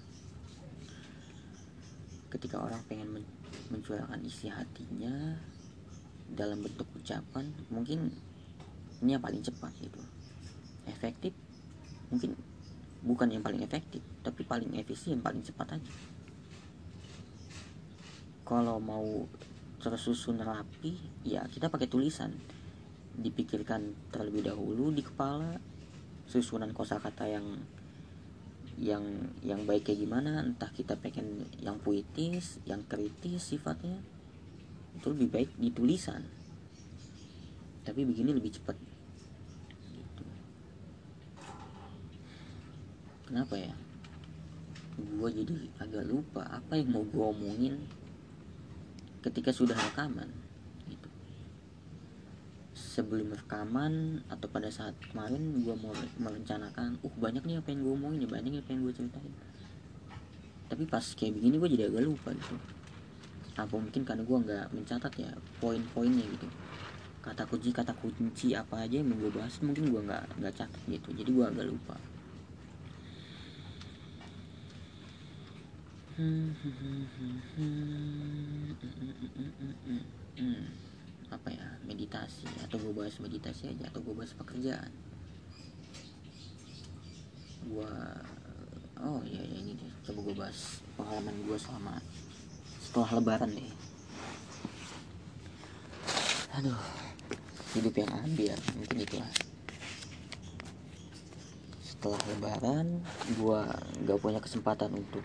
ketika 2.30 2.59
orang 2.59 2.83
pengen 2.90 3.09
men 3.11 3.25
mencurahkan 3.71 4.23
isi 4.23 4.47
hatinya 4.50 5.38
dalam 6.26 6.62
bentuk 6.62 6.87
ucapan 6.99 7.50
mungkin 7.71 8.11
ini 9.02 9.14
yang 9.14 9.23
paling 9.23 9.42
cepat 9.42 9.71
gitu. 9.78 10.00
Efektif? 10.87 11.35
Mungkin 12.11 12.35
bukan 13.02 13.28
yang 13.30 13.42
paling 13.45 13.62
efektif 13.62 14.02
tapi 14.23 14.42
paling 14.42 14.75
efisien 14.78 15.23
paling 15.23 15.42
cepat 15.42 15.78
aja. 15.78 15.92
Kalau 18.47 18.78
mau 18.78 19.26
tersusun 19.83 20.42
rapi 20.42 20.99
ya 21.26 21.47
kita 21.47 21.71
pakai 21.71 21.87
tulisan. 21.90 22.35
Dipikirkan 23.16 24.12
terlebih 24.12 24.45
dahulu 24.45 24.92
di 24.92 25.00
kepala 25.00 25.56
susunan 26.28 26.68
kosakata 26.76 27.25
yang 27.25 27.47
yang 28.76 29.33
yang 29.40 29.64
baik 29.64 29.88
kayak 29.88 30.04
gimana 30.04 30.45
entah 30.45 30.68
kita 30.68 31.00
pengen 31.00 31.49
yang 31.64 31.80
puitis 31.80 32.61
yang 32.68 32.85
kritis 32.85 33.56
sifatnya 33.56 33.97
itu 34.97 35.06
lebih 35.12 35.28
baik 35.33 35.50
di 35.56 35.68
tulisan. 35.73 36.25
Tapi 37.85 38.00
begini 38.04 38.37
lebih 38.37 38.52
cepat. 38.56 38.76
Gitu. 39.92 40.25
kenapa 43.28 43.54
ya? 43.56 43.73
Gue 44.97 45.28
jadi 45.28 45.68
agak 45.80 46.04
lupa 46.09 46.45
apa 46.49 46.80
yang 46.80 46.97
mau 46.97 47.04
gue 47.04 47.21
omongin 47.21 47.76
ketika 49.21 49.52
sudah 49.52 49.76
rekaman 49.76 50.45
sebelum 52.96 53.28
rekaman 53.36 54.24
atau 54.32 54.48
pada 54.48 54.72
saat 54.72 54.96
kemarin 55.12 55.60
gue 55.60 55.76
mau 55.76 55.92
merencanakan 56.16 56.96
uh 57.04 57.14
banyak 57.20 57.44
nih 57.44 57.60
yang 57.60 57.84
gue 57.84 57.92
omongin 57.92 58.24
ya 58.24 58.28
banyak 58.32 58.56
yang 58.56 58.80
gue 58.80 58.94
ceritain. 58.96 59.34
Tapi 60.72 60.88
pas 60.88 61.04
kayak 61.04 61.36
begini 61.36 61.60
gue 61.60 61.68
jadi 61.76 61.92
agak 61.92 62.08
lupa 62.08 62.32
gitu. 62.32 62.56
Apa 63.60 63.76
mungkin 63.76 64.00
karena 64.08 64.24
gue 64.24 64.38
nggak 64.48 64.72
mencatat 64.72 65.12
ya 65.20 65.28
poin-poinnya 65.60 66.24
gitu. 66.24 66.48
Kata 67.20 67.44
kunci 67.44 67.68
kata 67.68 67.92
kunci 67.92 68.56
apa 68.56 68.88
aja 68.88 68.96
yang 68.96 69.12
gue 69.12 69.28
bahas 69.28 69.61
mungkin 69.61 69.92
gue 69.92 70.00
nggak 70.00 70.40
nggak 70.40 70.54
catat 70.56 70.82
gitu. 70.88 71.12
Jadi 71.12 71.30
gue 71.37 71.44
agak 71.44 71.68
lupa. 71.68 72.00
Hmm, 76.16 76.48
hmm, 76.64 77.04
hmm, 80.40 80.64
apa 81.46 81.54
ya 81.54 81.70
meditasi 81.87 82.42
atau 82.59 82.74
gue 82.74 82.90
bahas 82.90 83.22
meditasi 83.22 83.70
aja 83.70 83.87
atau 83.87 84.02
gue 84.02 84.18
bahas 84.18 84.35
pekerjaan. 84.35 84.90
Gue 87.70 87.92
oh 88.98 89.22
iya 89.22 89.46
ya 89.46 89.54
ini 89.62 89.78
deh 89.78 89.92
coba 90.11 90.26
gue 90.26 90.35
bahas 90.35 90.82
pengalaman 90.98 91.38
gue 91.46 91.54
selama 91.54 92.02
setelah 92.82 93.22
lebaran 93.22 93.54
deh 93.54 93.70
aduh 96.59 96.82
hidup 97.78 97.94
yang 97.94 98.11
ambil 98.26 98.59
mungkin 98.74 98.98
itulah. 99.06 99.32
Setelah 101.78 102.20
lebaran 102.35 102.87
gue 103.38 103.61
gak 104.02 104.18
punya 104.18 104.42
kesempatan 104.42 104.98
untuk 104.98 105.22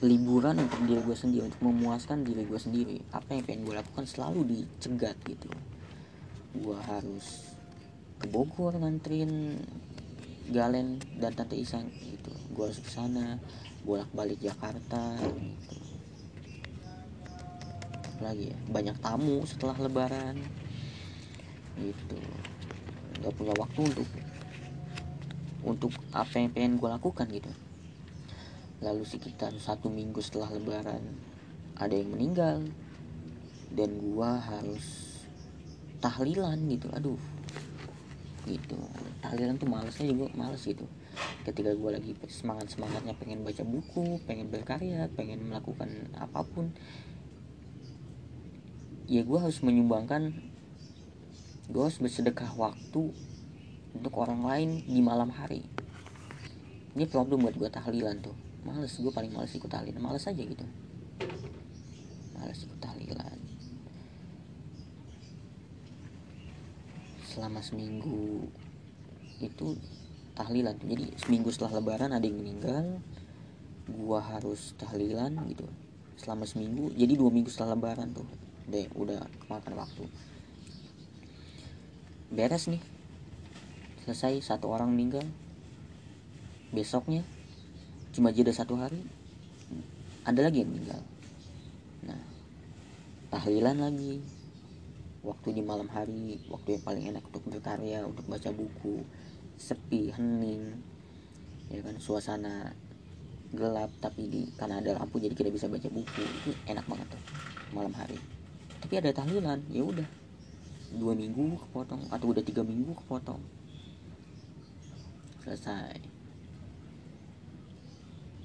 liburan 0.00 0.56
untuk 0.56 0.80
diri 0.88 1.00
gue 1.04 1.12
sendiri 1.12 1.44
untuk 1.44 1.60
memuaskan 1.60 2.24
diri 2.24 2.48
gue 2.48 2.56
sendiri. 2.56 2.96
Apa 3.12 3.36
yang 3.36 3.44
pengen 3.44 3.68
gue 3.68 3.76
lakukan 3.76 4.08
selalu 4.08 4.48
dicegat 4.48 5.16
gitu. 5.28 5.52
Gue 6.56 6.76
harus 6.88 7.52
ke 8.16 8.26
Bogor 8.32 8.80
nganterin 8.80 9.60
Galen 10.48 11.04
dan 11.20 11.36
Tante 11.36 11.52
Isang 11.52 11.92
gitu. 11.92 12.32
Gue 12.56 12.72
harus 12.72 12.80
ke 12.80 12.88
sana 12.88 13.36
bolak 13.84 14.08
balik 14.16 14.40
Jakarta 14.40 15.20
gitu. 15.20 15.76
Lagi 18.24 18.52
ya 18.52 18.58
banyak 18.72 18.96
tamu 19.04 19.44
setelah 19.44 19.76
Lebaran 19.76 20.40
gitu. 21.76 22.20
Nggak 23.20 23.32
punya 23.36 23.52
waktu 23.60 23.80
untuk 23.84 24.08
untuk 25.60 25.92
apa 26.16 26.40
yang 26.40 26.56
pengen 26.56 26.80
gue 26.80 26.88
lakukan 26.88 27.28
gitu 27.28 27.52
lalu 28.80 29.04
sekitar 29.04 29.52
satu 29.60 29.92
minggu 29.92 30.24
setelah 30.24 30.52
lebaran 30.56 31.04
ada 31.80 31.96
yang 31.96 32.12
meninggal. 32.12 32.60
Dan 33.70 34.02
gua 34.02 34.36
harus 34.36 34.84
tahlilan 36.04 36.58
gitu. 36.68 36.92
Aduh. 36.92 37.20
Gitu. 38.44 38.76
Tahlilan 39.24 39.56
tuh 39.56 39.68
malesnya 39.68 40.10
juga 40.10 40.28
males 40.36 40.60
gitu. 40.60 40.84
Ketika 41.44 41.72
gue 41.72 41.90
lagi 41.90 42.12
semangat 42.28 42.72
semangatnya 42.72 43.16
pengen 43.16 43.42
baca 43.42 43.60
buku 43.66 44.22
pengen 44.24 44.48
berkarya 44.48 45.10
pengen 45.12 45.50
melakukan 45.50 46.08
apa 46.16 46.46
pun 46.46 46.70
ya 49.10 49.26
gue 49.26 49.38
harus 49.40 49.58
menyumbangkan 49.60 50.32
gue 51.68 51.82
harus 51.82 51.98
bersedekah 51.98 52.54
waktu 52.54 53.10
untuk 53.92 54.12
orang 54.16 54.46
lain 54.46 54.70
di 54.86 55.02
malam 55.02 55.34
hari. 55.34 55.66
Ini 56.94 57.04
problem 57.10 57.44
buat 57.44 57.58
gue 57.58 57.68
tahlilan 57.68 58.22
tuh 58.22 58.49
males 58.66 58.92
gue 58.92 59.12
paling 59.12 59.32
males 59.32 59.52
ikut 59.56 59.70
tahlilan 59.70 60.02
males 60.02 60.24
aja 60.28 60.42
gitu. 60.42 60.66
Males 62.36 62.58
ikut 62.64 62.80
tahlilan 62.80 63.40
selama 67.30 67.62
seminggu 67.62 68.50
itu 69.38 69.78
tahlilan 70.34 70.74
jadi 70.82 71.14
seminggu 71.14 71.54
setelah 71.54 71.78
lebaran 71.78 72.10
ada 72.10 72.26
yang 72.26 72.42
meninggal 72.42 72.98
gua 73.86 74.18
harus 74.22 74.74
tahlilan 74.76 75.38
gitu. 75.50 75.66
Selama 76.18 76.44
seminggu 76.44 76.90
jadi 76.92 77.14
dua 77.16 77.30
minggu 77.30 77.48
setelah 77.48 77.78
lebaran 77.78 78.10
tuh. 78.12 78.26
Deh 78.66 78.86
udah 78.98 79.24
kemakan 79.46 79.74
waktu. 79.78 80.04
Beres 82.30 82.66
nih. 82.70 82.82
Selesai 84.04 84.42
satu 84.42 84.70
orang 84.70 84.90
meninggal. 84.92 85.24
Besoknya 86.70 87.26
cuma 88.10 88.34
jeda 88.34 88.50
satu 88.50 88.74
hari. 88.78 88.98
Ada 90.26 90.50
lagi 90.50 90.62
yang 90.62 90.70
meninggal. 90.70 91.00
Nah 92.04 92.20
tahlilan 93.30 93.78
lagi. 93.78 94.20
Waktu 95.20 95.52
di 95.52 95.60
malam 95.60 95.84
hari 95.92 96.40
waktu 96.48 96.80
yang 96.80 96.84
paling 96.84 97.04
enak 97.12 97.24
untuk 97.28 97.44
berkarya 97.48 98.04
untuk 98.04 98.24
baca 98.26 98.50
buku. 98.50 99.04
Sepi 99.60 100.10
hening. 100.16 100.80
Ya 101.70 101.80
kan 101.86 101.96
suasana 102.00 102.74
gelap 103.50 103.90
tapi 103.98 104.30
di 104.30 104.46
karena 104.54 104.78
ada 104.78 104.94
lampu 104.98 105.18
jadi 105.22 105.34
kita 105.36 105.50
bisa 105.52 105.70
baca 105.70 105.86
buku. 105.86 106.22
Itu 106.24 106.50
enak 106.66 106.84
banget 106.88 107.06
tuh 107.12 107.22
malam 107.70 107.94
hari. 107.94 108.18
Tapi 108.80 108.94
ada 108.98 109.12
tahlilan 109.14 109.60
ya 109.70 109.84
udah. 109.86 110.08
Dua 110.90 111.14
minggu 111.14 111.54
kepotong 111.68 112.10
atau 112.10 112.26
udah 112.34 112.42
tiga 112.42 112.66
minggu 112.66 112.90
kepotong. 113.04 113.38
Selesai 115.46 116.19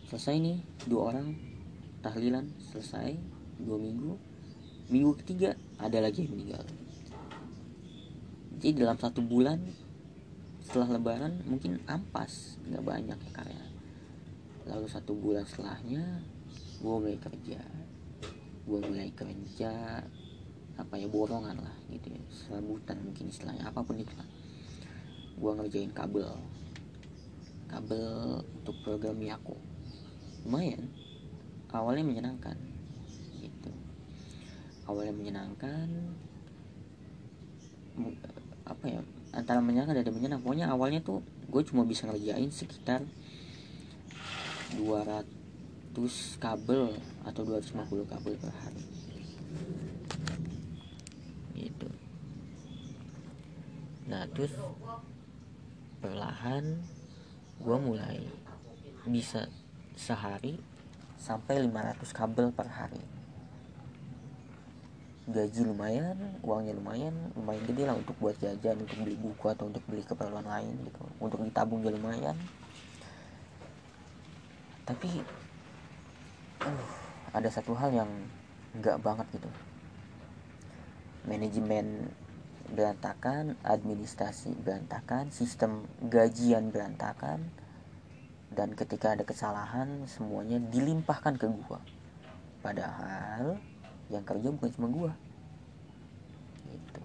selesai 0.05 0.37
nih 0.37 0.57
dua 0.85 1.13
orang 1.13 1.33
tahlilan 2.05 2.45
selesai 2.69 3.17
dua 3.57 3.81
minggu. 3.81 4.13
Minggu 4.85 5.17
ketiga 5.25 5.57
ada 5.81 5.97
lagi 5.97 6.25
yang 6.25 6.37
meninggal. 6.37 6.61
Jadi 8.61 8.85
dalam 8.85 8.97
satu 9.01 9.25
bulan 9.25 9.57
setelah 10.61 10.97
lebaran 10.97 11.41
mungkin 11.49 11.81
ampas 11.89 12.57
nggak 12.65 12.81
banyak 12.81 13.17
ya 13.21 13.31
karya 13.37 13.65
lalu 14.65 14.89
satu 14.89 15.13
bulan 15.13 15.45
setelahnya 15.45 16.21
gue 16.81 16.95
mulai 16.97 17.17
kerja. 17.17 17.61
Gue 18.65 18.79
mulai 18.81 19.09
kerja 19.13 20.01
apa 20.75 20.93
ya 20.97 21.05
borongan 21.09 21.61
lah 21.61 21.75
gitu 21.89 22.13
ya. 22.13 22.21
Serabutan 22.29 22.97
mungkin 23.01 23.29
istilahnya 23.29 23.69
apa 23.69 23.81
pun 23.81 23.97
itu 23.97 24.13
lah. 24.17 24.25
Gue 25.37 25.51
ngerjain 25.53 25.93
kabel. 25.93 26.29
Kabel 27.69 28.41
untuk 28.61 28.77
program 28.85 29.17
Yako 29.21 29.74
lumayan. 30.45 30.87
Awalnya 31.73 32.05
menyenangkan. 32.05 32.55
Gitu. 33.41 33.71
Awalnya 34.85 35.11
menyenangkan. 35.17 35.89
Apa 38.65 38.85
ya 38.85 39.01
antara 39.33 39.59
menyenangkan 39.59 39.99
dan 39.99 40.13
menyenangkan. 40.13 40.45
Pokoknya 40.45 40.67
awalnya 40.71 41.01
tuh 41.01 41.25
gue 41.49 41.61
cuma 41.65 41.83
bisa 41.83 42.07
ngerjain 42.07 42.53
sekitar 42.53 43.01
200 44.77 45.25
kabel 46.37 46.93
atau 47.25 47.41
250 47.41 48.11
kabel 48.11 48.33
per 48.37 48.53
hari. 48.61 48.85
Gitu. 51.57 51.89
Nah 54.05 54.29
terus 54.29 54.53
perlahan 55.99 56.85
gue 57.57 57.77
mulai 57.81 58.21
bisa 59.09 59.49
sehari 59.95 60.59
sampai 61.15 61.63
500 61.65 62.11
kabel 62.11 62.51
per 62.51 62.67
hari. 62.69 63.01
Gaji 65.25 65.65
lumayan 65.65 66.37
uangnya 66.45 66.77
lumayan 66.77 67.15
lumayan 67.33 67.63
gede 67.65 67.89
lah 67.89 67.97
untuk 67.97 68.13
buat 68.21 68.37
jajan 68.37 68.85
untuk 68.85 69.01
beli 69.01 69.17
buku 69.17 69.45
atau 69.49 69.65
untuk 69.65 69.81
beli 69.89 70.05
keperluan 70.05 70.45
lain 70.45 70.75
gitu. 70.85 71.01
Untuk 71.17 71.41
ditabung 71.41 71.81
juga 71.81 71.97
lumayan. 71.97 72.37
Tapi 74.85 75.09
uh, 76.61 76.85
ada 77.33 77.49
satu 77.49 77.73
hal 77.73 77.89
yang 77.89 78.11
nggak 78.77 79.01
banget 79.01 79.25
gitu. 79.33 79.49
Manajemen 81.25 82.13
berantakan 82.69 83.57
administrasi 83.65 84.53
berantakan 84.61 85.33
sistem 85.33 85.89
gajian 86.05 86.69
berantakan 86.69 87.49
dan 88.55 88.71
ketika 88.71 89.11
ada 89.11 89.27
kesalahan 89.27 90.07
semuanya 90.07 90.63
dilimpahkan 90.71 91.35
ke 91.35 91.45
gua. 91.51 91.83
Padahal 92.63 93.59
yang 94.07 94.23
kerja 94.23 94.47
bukan 94.55 94.71
cuma 94.71 94.87
gua. 94.87 95.11
Gitu. 96.63 97.03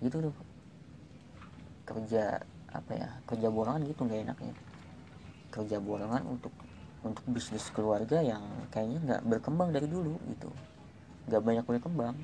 Gitu 0.00 0.16
loh 0.24 0.34
kerja 1.84 2.38
apa 2.70 2.92
ya 2.94 3.10
kerja 3.26 3.50
borongan 3.50 3.84
gitu 3.84 4.08
nggak 4.08 4.20
enaknya. 4.24 4.54
Kerja 5.52 5.76
borongan 5.76 6.24
untuk 6.24 6.54
untuk 7.04 7.24
bisnis 7.28 7.68
keluarga 7.74 8.24
yang 8.24 8.40
kayaknya 8.72 8.98
nggak 9.04 9.22
berkembang 9.28 9.68
dari 9.68 9.84
dulu 9.84 10.16
gitu. 10.32 10.48
Nggak 11.28 11.42
banyak 11.44 11.64
berkembang. 11.68 12.16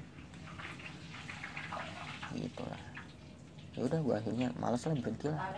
Gitu 2.33 2.62
lah. 2.65 2.83
Ya 3.77 3.81
udah 3.85 4.01
gue 4.01 4.15
akhirnya 4.17 4.49
malas 4.57 4.89
lah 4.89 4.97
berhenti 4.97 5.29
lah 5.29 5.53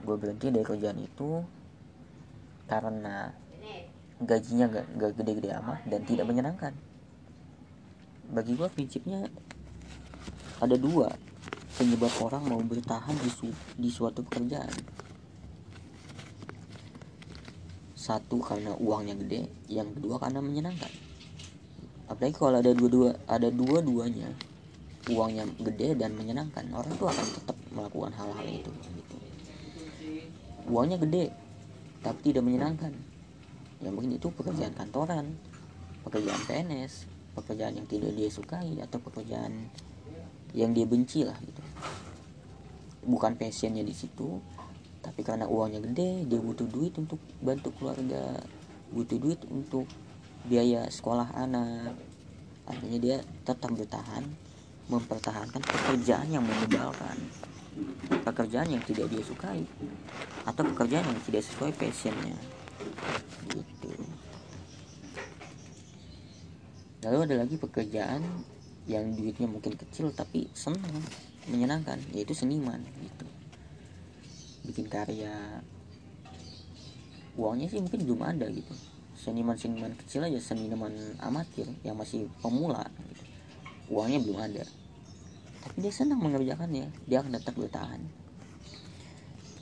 gue 0.00 0.16
berhenti 0.16 0.48
dari 0.48 0.64
kerjaan 0.64 0.98
itu 1.00 1.44
karena 2.64 3.34
gajinya 4.20 4.68
nggak 4.68 4.86
nggak 5.00 5.10
gede-gede 5.16 5.50
amat 5.64 5.78
dan 5.88 6.00
tidak 6.04 6.28
menyenangkan. 6.28 6.72
Bagi 8.30 8.52
gue 8.54 8.68
prinsipnya 8.68 9.26
ada 10.60 10.76
dua 10.76 11.08
penyebab 11.80 12.12
orang 12.20 12.44
mau 12.44 12.60
bertahan 12.60 13.16
di, 13.16 13.30
su 13.32 13.48
di 13.80 13.88
suatu 13.88 14.20
pekerjaan. 14.20 14.70
Satu 17.96 18.40
karena 18.44 18.76
uangnya 18.76 19.16
gede. 19.16 19.48
Yang 19.72 19.96
kedua 19.96 20.20
karena 20.20 20.40
menyenangkan. 20.44 20.92
Apalagi 22.12 22.36
kalau 22.36 22.60
ada 22.60 22.72
dua-dua 22.76 23.16
ada 23.24 23.48
dua-duanya 23.48 24.28
uangnya 25.08 25.48
gede 25.58 25.96
dan 25.96 26.12
menyenangkan 26.14 26.68
orang 26.70 26.92
tuh 27.00 27.08
akan 27.08 27.26
tetap 27.34 27.56
melakukan 27.72 28.12
hal-hal 28.14 28.46
itu. 28.46 28.70
Uangnya 30.70 31.02
gede 31.02 31.34
tapi 32.00 32.32
tidak 32.32 32.46
menyenangkan. 32.46 32.94
Yang 33.82 33.92
mungkin 33.92 34.12
itu 34.16 34.28
pekerjaan 34.30 34.72
kantoran 34.78 35.34
pekerjaan 36.00 36.40
PNS 36.48 37.10
pekerjaan 37.36 37.76
yang 37.76 37.86
tidak 37.86 38.12
dia 38.16 38.28
sukai 38.32 38.78
atau 38.80 38.98
pekerjaan 39.02 39.68
yang 40.56 40.70
dia 40.72 40.86
benci 40.86 41.26
lah 41.26 41.36
gitu. 41.42 41.62
Bukan 43.04 43.34
passionnya 43.34 43.82
di 43.82 43.92
situ 43.92 44.38
tapi 45.00 45.24
karena 45.24 45.48
uangnya 45.48 45.80
gede 45.80 46.28
dia 46.28 46.40
butuh 46.40 46.68
duit 46.68 46.92
untuk 47.00 47.18
bantu 47.40 47.72
keluarga 47.80 48.36
butuh 48.92 49.16
duit 49.16 49.40
untuk 49.48 49.88
biaya 50.46 50.86
sekolah 50.88 51.34
anak. 51.36 51.96
Akhirnya 52.70 52.98
dia 53.02 53.16
tetap 53.42 53.72
bertahan 53.74 54.22
mempertahankan 54.90 55.62
pekerjaan 55.62 56.28
yang 56.34 56.42
menyebalkan 56.42 57.16
pekerjaan 58.22 58.68
yang 58.68 58.82
tidak 58.84 59.06
dia 59.10 59.22
sukai 59.24 59.64
atau 60.44 60.62
pekerjaan 60.74 61.06
yang 61.06 61.20
tidak 61.26 61.42
sesuai 61.44 61.72
passionnya. 61.76 62.36
Gitu. 63.50 63.92
Lalu 67.04 67.18
ada 67.26 67.34
lagi 67.44 67.56
pekerjaan 67.56 68.22
yang 68.88 69.12
duitnya 69.14 69.48
mungkin 69.48 69.76
kecil 69.76 70.12
tapi 70.12 70.48
senang 70.52 71.00
menyenangkan 71.48 72.00
yaitu 72.12 72.36
seniman 72.36 72.80
gitu. 73.00 73.26
Bikin 74.68 74.86
karya. 74.88 75.64
Uangnya 77.38 77.72
sih 77.72 77.80
mungkin 77.80 78.04
belum 78.04 78.20
ada 78.20 78.46
gitu. 78.52 78.74
Seniman-seniman 79.20 79.96
kecil 80.00 80.24
aja 80.24 80.40
seniman 80.40 80.92
amatir 81.20 81.68
yang 81.84 81.96
masih 81.96 82.28
pemula 82.40 82.88
gitu. 83.12 83.24
uangnya 83.90 84.22
belum 84.22 84.38
ada 84.38 84.64
tapi 85.60 85.76
dia 85.84 85.92
senang 85.92 86.20
mengerjakannya. 86.24 86.88
Dia 87.04 87.20
akan 87.20 87.36
tetap 87.36 87.54
bertahan 87.56 88.00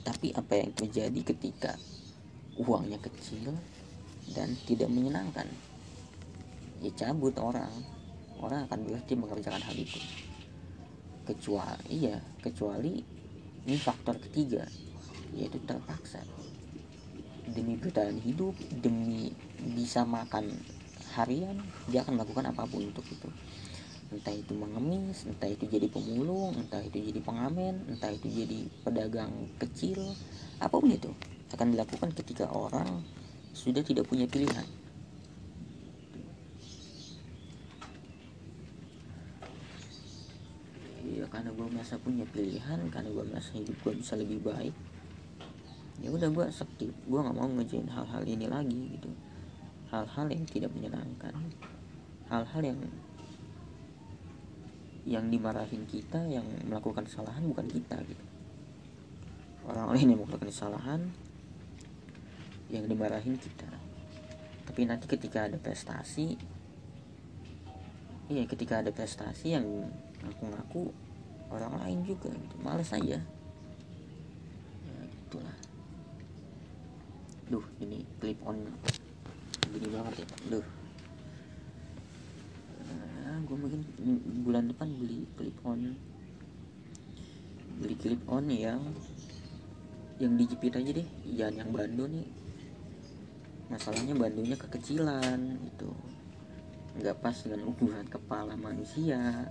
tapi 0.09 0.33
apa 0.33 0.57
yang 0.57 0.71
terjadi 0.73 1.21
ketika 1.21 1.77
uangnya 2.57 2.97
kecil 2.97 3.55
dan 4.33 4.57
tidak 4.65 4.89
menyenangkan? 4.89 5.47
Ya 6.81 6.91
cabut 6.97 7.37
orang. 7.37 7.71
Orang 8.39 8.65
akan 8.65 8.87
berhenti 8.87 9.13
mengerjakan 9.19 9.61
hal 9.61 9.75
itu. 9.75 9.99
Kecuali 11.27 11.83
iya 11.91 12.17
kecuali 12.41 13.03
ini 13.67 13.77
faktor 13.77 14.17
ketiga 14.17 14.65
yaitu 15.35 15.61
terpaksa. 15.67 16.23
Demi 17.45 17.77
bertahan 17.77 18.17
hidup 18.23 18.57
demi 18.81 19.29
bisa 19.75 20.07
makan 20.07 20.49
harian 21.13 21.59
dia 21.91 22.01
akan 22.01 22.17
melakukan 22.17 22.49
apa 22.49 22.63
pun 22.65 22.85
untuk 22.85 23.05
itu 23.05 23.29
entah 24.09 24.33
itu 24.33 24.57
mengemis 24.57 25.29
entah 25.29 25.49
itu 25.49 25.69
jadi 25.69 25.85
pemulung 25.85 26.57
entah 26.57 26.81
itu 26.81 26.97
jadi 26.97 27.21
pengamen 27.21 27.85
entah 27.93 28.09
itu 28.09 28.25
jadi 28.25 28.65
pedagang 28.81 29.31
kecil 29.61 30.01
apa 30.57 30.73
pun 30.73 30.89
itu 30.89 31.13
akan 31.53 31.73
dilakukan 31.73 32.09
ketika 32.13 32.49
orang 32.49 33.01
sudah 33.53 33.81
tidak 33.81 34.05
punya 34.05 34.29
pilihan. 34.29 34.65
Ya 41.09 41.25
karena 41.27 41.49
gue 41.51 41.67
merasa 41.67 41.97
punya 41.97 42.23
pilihan, 42.29 42.79
karena 42.93 43.09
gue 43.09 43.25
merasa 43.25 43.51
hidup 43.57 43.75
gue 43.81 43.93
bisa 43.97 44.13
lebih 44.15 44.39
baik. 44.45 44.75
Ya 45.99 46.13
udah 46.13 46.29
gue 46.31 46.45
skip, 46.53 46.93
gue 46.93 47.19
nggak 47.19 47.35
mau 47.35 47.49
ngejain 47.49 47.89
hal-hal 47.89 48.23
ini 48.23 48.47
lagi 48.47 48.95
gitu. 48.95 49.11
Hal-hal 49.89 50.29
yang 50.29 50.45
tidak 50.45 50.71
menyenangkan, 50.77 51.33
hal-hal 52.29 52.61
yang 52.61 52.79
yang 55.09 55.25
dimarahin 55.33 55.89
kita 55.89 56.21
yang 56.29 56.45
melakukan 56.69 57.01
kesalahan 57.09 57.41
bukan 57.49 57.65
kita 57.65 57.97
gitu. 58.05 58.25
Orang 59.65 59.89
lain 59.89 60.13
yang 60.13 60.21
melakukan 60.21 60.53
kesalahan 60.53 61.01
yang 62.69 62.85
dimarahin 62.85 63.33
kita. 63.41 63.65
Tapi 64.69 64.85
nanti 64.85 65.09
ketika 65.09 65.49
ada 65.49 65.57
prestasi 65.57 66.37
iya 68.29 68.45
ketika 68.45 68.85
ada 68.85 68.93
prestasi 68.93 69.57
yang 69.57 69.65
ngaku-ngaku 70.21 70.93
orang 71.49 71.73
lain 71.81 72.05
juga 72.05 72.29
gitu. 72.29 72.55
Males 72.61 72.93
aja. 72.93 73.17
Ya 74.85 74.99
itulah 75.09 75.57
duh 77.49 77.65
ini 77.81 78.05
clip 78.21 78.37
on. 78.45 78.61
Gini 79.73 79.89
banget 79.89 80.21
ya 80.21 80.27
duh 80.53 80.78
mungkin 83.59 83.81
bulan 84.47 84.71
depan 84.71 84.87
beli 84.95 85.27
clip 85.35 85.57
on. 85.67 85.93
Beli 87.79 87.95
clip 87.99 88.21
on 88.31 88.47
yang 88.47 88.81
yang 90.19 90.35
dijepit 90.35 90.75
aja 90.75 90.91
deh 90.99 91.07
jangan 91.35 91.55
yang 91.63 91.69
bando 91.71 92.03
nih. 92.07 92.27
Masalahnya 93.69 94.15
bandunya 94.15 94.57
kekecilan 94.57 95.39
gitu. 95.67 95.91
Nggak 96.99 97.19
pas 97.21 97.35
dengan 97.45 97.69
ukuran 97.69 98.07
kepala 98.07 98.55
manusia. 98.55 99.47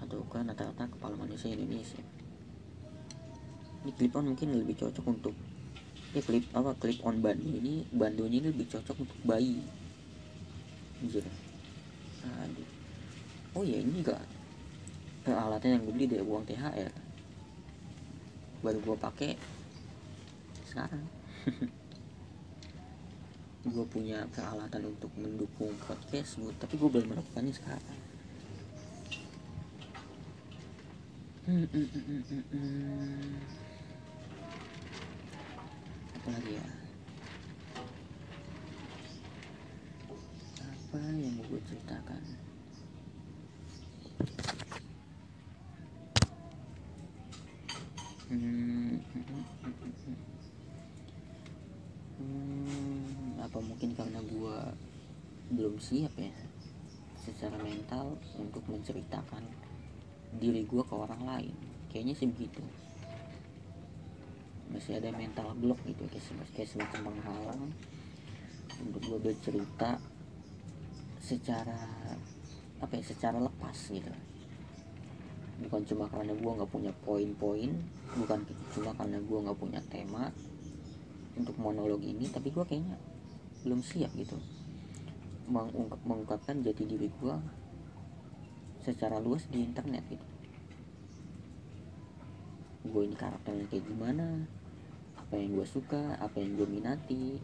Atau 0.00 0.24
kan 0.28 0.48
rata-rata 0.48 0.88
kepala 0.88 1.16
manusia 1.16 1.52
Indonesia. 1.52 2.00
Ini 3.82 3.92
clip 3.98 4.14
on 4.14 4.32
mungkin 4.32 4.54
lebih 4.54 4.78
cocok 4.78 5.04
untuk 5.08 5.34
ya 6.12 6.20
clip 6.20 6.44
apa 6.52 6.76
clip 6.76 7.00
on 7.08 7.24
bando 7.24 7.48
ini 7.48 7.88
bandonya 7.88 8.38
ini 8.44 8.48
lebih 8.52 8.68
cocok 8.70 8.96
untuk 9.02 9.18
bayi. 9.24 9.58
Anjir. 11.02 11.26
aduh 12.22 12.71
oh 13.52 13.64
ya 13.64 13.78
ini 13.80 14.00
juga 14.00 14.16
alatnya 15.28 15.78
yang 15.78 15.82
gue 15.86 15.94
beli 15.94 16.06
dari 16.10 16.24
uang 16.24 16.44
THR 16.48 17.12
baru 18.62 18.78
gue 18.78 18.96
pakai 18.96 19.32
sekarang. 20.72 21.04
Gue 23.62 23.86
punya 23.86 24.26
peralatan 24.34 24.90
untuk 24.90 25.12
mendukung 25.14 25.70
podcast 25.86 26.34
gue 26.40 26.50
tapi 26.58 26.74
gue 26.80 26.88
belum 26.88 27.14
melakukannya 27.14 27.54
sekarang. 27.54 27.98
Hmm, 31.46 31.66
hmm, 31.70 31.86
hmm. 31.86 33.38
apa 36.18 36.28
lagi 36.32 36.52
ya? 36.58 36.66
Apa 40.58 40.98
yang 41.18 41.34
mau 41.38 41.46
gue 41.46 41.60
ceritakan 41.66 42.41
hmm, 48.32 48.96
apa 53.44 53.58
mungkin 53.60 53.92
karena 53.92 54.20
gue 54.24 54.58
belum 55.52 55.76
siap 55.76 56.16
ya 56.16 56.32
secara 57.20 57.60
mental 57.60 58.16
untuk 58.40 58.64
menceritakan 58.66 59.44
diri 60.40 60.64
gue 60.64 60.80
ke 60.80 60.94
orang 60.96 61.22
lain? 61.28 61.54
Kayaknya 61.92 62.14
sih 62.16 62.28
begitu. 62.32 62.64
Masih 64.72 64.96
ada 64.96 65.12
mental 65.12 65.52
block 65.60 65.76
gitu 65.84 66.08
kayak, 66.08 66.24
kayak 66.56 66.68
semacam 66.72 67.12
penghalang 67.12 67.62
untuk 68.80 69.02
gue 69.04 69.18
bercerita 69.20 70.00
secara 71.20 71.78
apa 72.82 72.98
ya 72.98 73.04
secara 73.04 73.38
lepas 73.38 73.76
gitu 73.92 74.10
bukan 75.62 75.82
cuma 75.86 76.04
karena 76.10 76.34
gue 76.34 76.52
nggak 76.58 76.70
punya 76.70 76.92
poin-poin 77.06 77.70
bukan 78.18 78.38
cuma 78.74 78.90
karena 78.98 79.18
gue 79.22 79.38
nggak 79.38 79.58
punya 79.58 79.80
tema 79.88 80.28
untuk 81.38 81.56
monolog 81.56 82.02
ini 82.02 82.28
tapi 82.28 82.52
gue 82.52 82.64
kayaknya 82.66 82.98
belum 83.62 83.80
siap 83.80 84.10
gitu 84.18 84.36
mengungkap, 85.48 86.00
mengungkapkan 86.06 86.62
jati 86.62 86.84
diri 86.86 87.08
gue 87.10 87.36
secara 88.82 89.22
luas 89.22 89.46
di 89.46 89.62
internet 89.62 90.02
gitu. 90.10 90.26
Gue 92.90 93.06
ini 93.06 93.14
karakternya 93.14 93.70
kayak 93.70 93.86
gimana 93.86 94.42
apa 95.14 95.38
yang 95.38 95.54
gue 95.54 95.66
suka 95.66 96.18
apa 96.18 96.42
yang 96.42 96.58
gue 96.58 96.66
minati. 96.66 97.38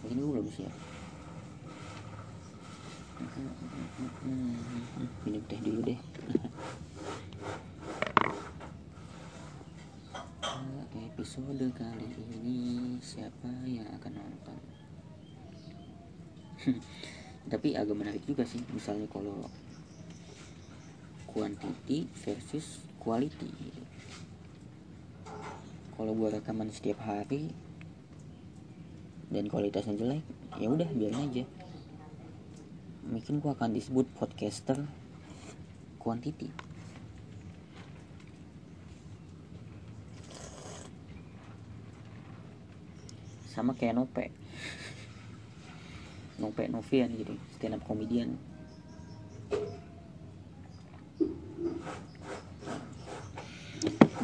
Mungkin 0.00 0.16
gue 0.16 0.30
belum 0.30 0.48
siap 0.50 0.89
minum 5.24 5.42
teh 5.44 5.60
dulu 5.60 5.80
deh. 5.84 6.00
Episode 10.90 11.66
kali 11.76 12.08
ini 12.40 12.96
siapa 13.04 13.50
yang 13.68 13.84
akan 14.00 14.12
nonton? 14.16 14.60
Tapi 17.52 17.68
agak 17.76 17.96
menarik 17.96 18.24
juga 18.24 18.48
sih 18.48 18.64
misalnya 18.72 19.04
kalau 19.12 19.52
quantity 21.28 22.08
versus 22.24 22.80
quality. 22.96 23.52
Kalau 25.92 26.16
gue 26.16 26.28
rekaman 26.40 26.72
setiap 26.72 27.04
hari 27.04 27.52
dan 29.28 29.44
kualitasnya 29.46 29.94
jelek 29.94 30.24
ya 30.58 30.66
udah 30.72 30.88
biarin 30.90 31.28
aja 31.30 31.44
mungkin 33.10 33.42
gue 33.42 33.50
akan 33.50 33.74
disebut 33.74 34.06
podcaster 34.14 34.78
quantity. 35.98 36.46
Sama 43.50 43.74
kayak 43.74 43.98
Nope. 43.98 44.30
Nope 46.38 46.70
Novian 46.70 47.10
gitu 47.18 47.34
stand 47.58 47.76
up 47.76 47.82
comedian. 47.84 48.38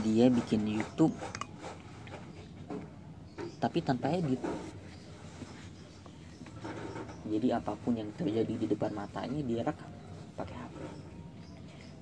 Dia 0.07 0.31
bikin 0.31 0.62
YouTube 0.70 1.12
tapi 3.57 3.83
tanpa 3.83 4.14
edit 4.14 4.38
jadi 7.37 7.61
apa 7.61 7.77
pun 7.85 8.01
yang 8.01 8.09
terjadi 8.16 8.55
di 8.57 8.66
depan 8.66 8.96
matanya 8.96 9.44
dia 9.44 9.61
rekam 9.61 9.92
pakai 10.37 10.57
HP 10.57 10.77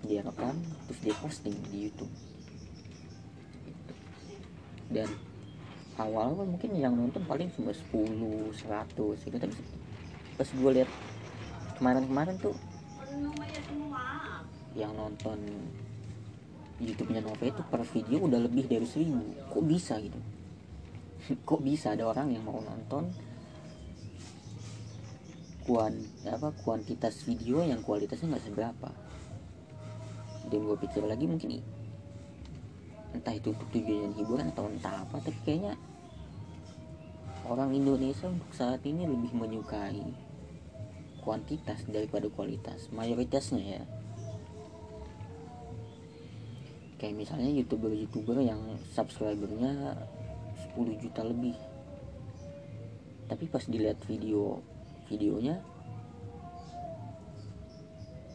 dia 0.05 0.21
rekam 0.21 0.55
terus 0.87 1.01
dia 1.01 1.15
posting 1.19 1.57
di 1.73 1.89
YouTube. 1.89 2.13
Dan 4.93 5.09
awal 5.97 6.37
kan 6.37 6.47
mungkin 6.47 6.71
yang 6.77 6.95
nonton 6.95 7.25
paling 7.25 7.49
cuma 7.57 7.73
10 7.73 8.53
100 8.53 9.25
gitu. 9.25 9.37
Tapi 9.37 9.57
pas 10.37 10.49
gue 10.53 10.71
lihat 10.77 10.91
kemarin-kemarin 11.81 12.37
tuh 12.39 12.55
yang 14.75 14.93
nonton 14.93 15.39
YouTube-nya 16.83 17.23
Nova 17.23 17.45
itu 17.47 17.63
per 17.71 17.87
video 17.87 18.27
udah 18.29 18.41
lebih 18.45 18.69
dari 18.69 18.85
seribu. 18.85 19.23
Kok 19.49 19.65
bisa 19.65 19.97
gitu? 20.03 20.21
Kok 21.49 21.61
bisa 21.65 21.97
ada 21.97 22.05
orang 22.05 22.35
yang 22.35 22.45
mau 22.45 22.61
nonton 22.61 23.09
kuan 25.65 25.97
apa 26.29 26.53
kuantitas 26.61 27.25
video 27.25 27.65
yang 27.65 27.81
kualitasnya 27.81 28.37
nggak 28.37 28.47
seberapa. 28.47 28.91
Dan 30.53 30.61
gue 30.69 30.77
pikir 30.77 31.03
lagi 31.09 31.25
mungkin 31.25 31.65
entah 33.17 33.33
itu 33.33 33.55
untuk 33.55 33.69
tujuan 33.73 34.13
hiburan 34.19 34.51
atau 34.51 34.67
entah 34.67 35.07
apa 35.07 35.23
tapi 35.23 35.39
kayaknya 35.47 35.79
orang 37.47 37.71
Indonesia 37.71 38.27
untuk 38.27 38.51
saat 38.51 38.83
ini 38.83 39.07
lebih 39.07 39.31
menyukai 39.33 40.03
kuantitas 41.23 41.87
daripada 41.89 42.29
kualitas 42.29 42.93
mayoritasnya 42.93 43.81
ya. 43.81 43.83
Kayak 47.01 47.25
misalnya 47.25 47.51
youtuber-youtuber 47.55 48.39
yang 48.45 48.61
subscribernya 48.93 49.97
10 50.77 51.03
juta 51.05 51.23
lebih. 51.25 51.57
Tapi 53.25 53.45
pas 53.49 53.65
dilihat 53.65 54.05
video 54.05 54.61
videonya 55.09 55.61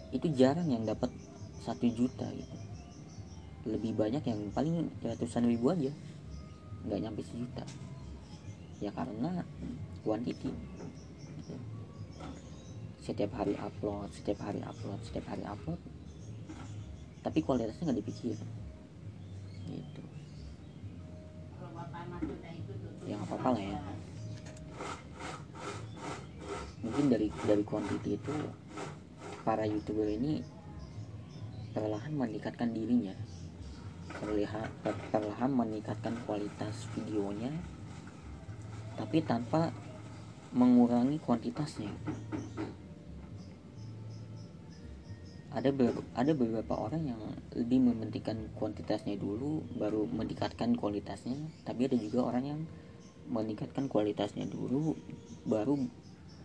itu 0.09 0.25
jarang 0.33 0.65
yang 0.69 0.85
dapat 0.85 1.09
satu 1.61 1.85
juta 1.93 2.25
gitu. 2.33 2.57
Lebih 3.69 3.93
banyak 3.93 4.23
yang 4.25 4.41
paling 4.55 4.89
ratusan 5.05 5.45
ribu 5.45 5.69
aja 5.69 5.93
nggak 6.87 6.99
nyampe 7.05 7.21
sejuta. 7.25 7.65
Ya 8.81 8.89
karena 8.95 9.45
quantity. 10.01 10.49
Gitu. 11.39 11.55
setiap 12.99 13.31
hari 13.41 13.57
upload 13.57 14.13
setiap 14.13 14.37
hari 14.45 14.61
upload 14.61 15.01
setiap 15.01 15.25
hari 15.33 15.41
upload 15.41 15.81
tapi 17.25 17.41
kualitasnya 17.41 17.89
nggak 17.89 17.99
dipikir. 18.01 18.37
Gitu. 19.69 20.01
Ya 23.05 23.13
nggak 23.17 23.29
apa-apa 23.29 23.49
lah 23.57 23.63
ya 23.65 23.98
mungkin 26.99 27.15
dari 27.15 27.31
dari 27.47 27.63
quantity 27.63 28.19
itu 28.19 28.35
para 29.47 29.63
youtuber 29.63 30.03
ini 30.03 30.43
perlahan 31.71 32.11
meningkatkan 32.11 32.75
dirinya. 32.75 33.15
Perlihat 34.19 34.67
perlahan 35.07 35.47
meningkatkan 35.47 36.19
kualitas 36.27 36.91
videonya 36.91 37.55
tapi 38.99 39.23
tanpa 39.23 39.71
mengurangi 40.51 41.23
kuantitasnya. 41.23 41.87
Ada 45.55 45.71
ber, 45.71 46.03
ada 46.19 46.35
beberapa 46.35 46.75
orang 46.75 47.15
yang 47.15 47.21
lebih 47.55 47.79
mementingkan 47.79 48.51
kuantitasnya 48.59 49.15
dulu 49.15 49.63
baru 49.79 50.03
meningkatkan 50.03 50.75
kualitasnya 50.75 51.47
tapi 51.63 51.87
ada 51.87 51.95
juga 51.95 52.27
orang 52.27 52.43
yang 52.43 52.59
meningkatkan 53.31 53.87
kualitasnya 53.87 54.51
dulu 54.51 54.99
baru 55.47 55.79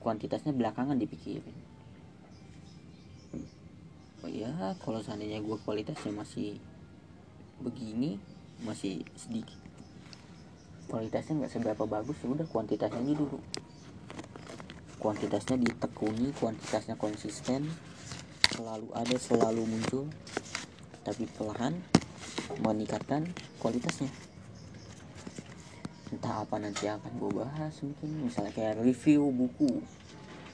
kuantitasnya 0.04 0.52
belakangan 0.52 1.00
dipikirin. 1.00 1.56
Oh 4.20 4.28
ya 4.28 4.76
kalau 4.84 5.00
seandainya 5.00 5.40
gue 5.40 5.56
kualitasnya 5.64 6.12
masih 6.12 6.60
begini 7.64 8.20
masih 8.64 9.00
sedikit 9.16 9.56
kualitasnya 10.84 11.40
nggak 11.40 11.52
seberapa 11.52 11.84
bagus 11.88 12.16
ya 12.20 12.28
udah 12.28 12.46
kuantitasnya 12.52 13.00
aja 13.00 13.14
dulu. 13.16 13.40
Kuantitasnya 15.00 15.56
ditekuni 15.60 16.32
kuantitasnya 16.36 16.96
konsisten 17.00 17.68
selalu 18.52 18.88
ada 18.94 19.16
selalu 19.16 19.64
muncul 19.64 20.06
tapi 21.04 21.28
perlahan 21.28 21.76
meningkatkan 22.62 23.28
kualitasnya 23.60 24.08
entah 26.14 26.46
apa 26.46 26.62
nanti 26.62 26.86
akan 26.86 27.12
gue 27.18 27.30
bahas 27.42 27.74
mungkin. 27.82 28.30
Misalnya 28.30 28.54
kayak 28.54 28.78
review 28.86 29.34
buku. 29.34 29.82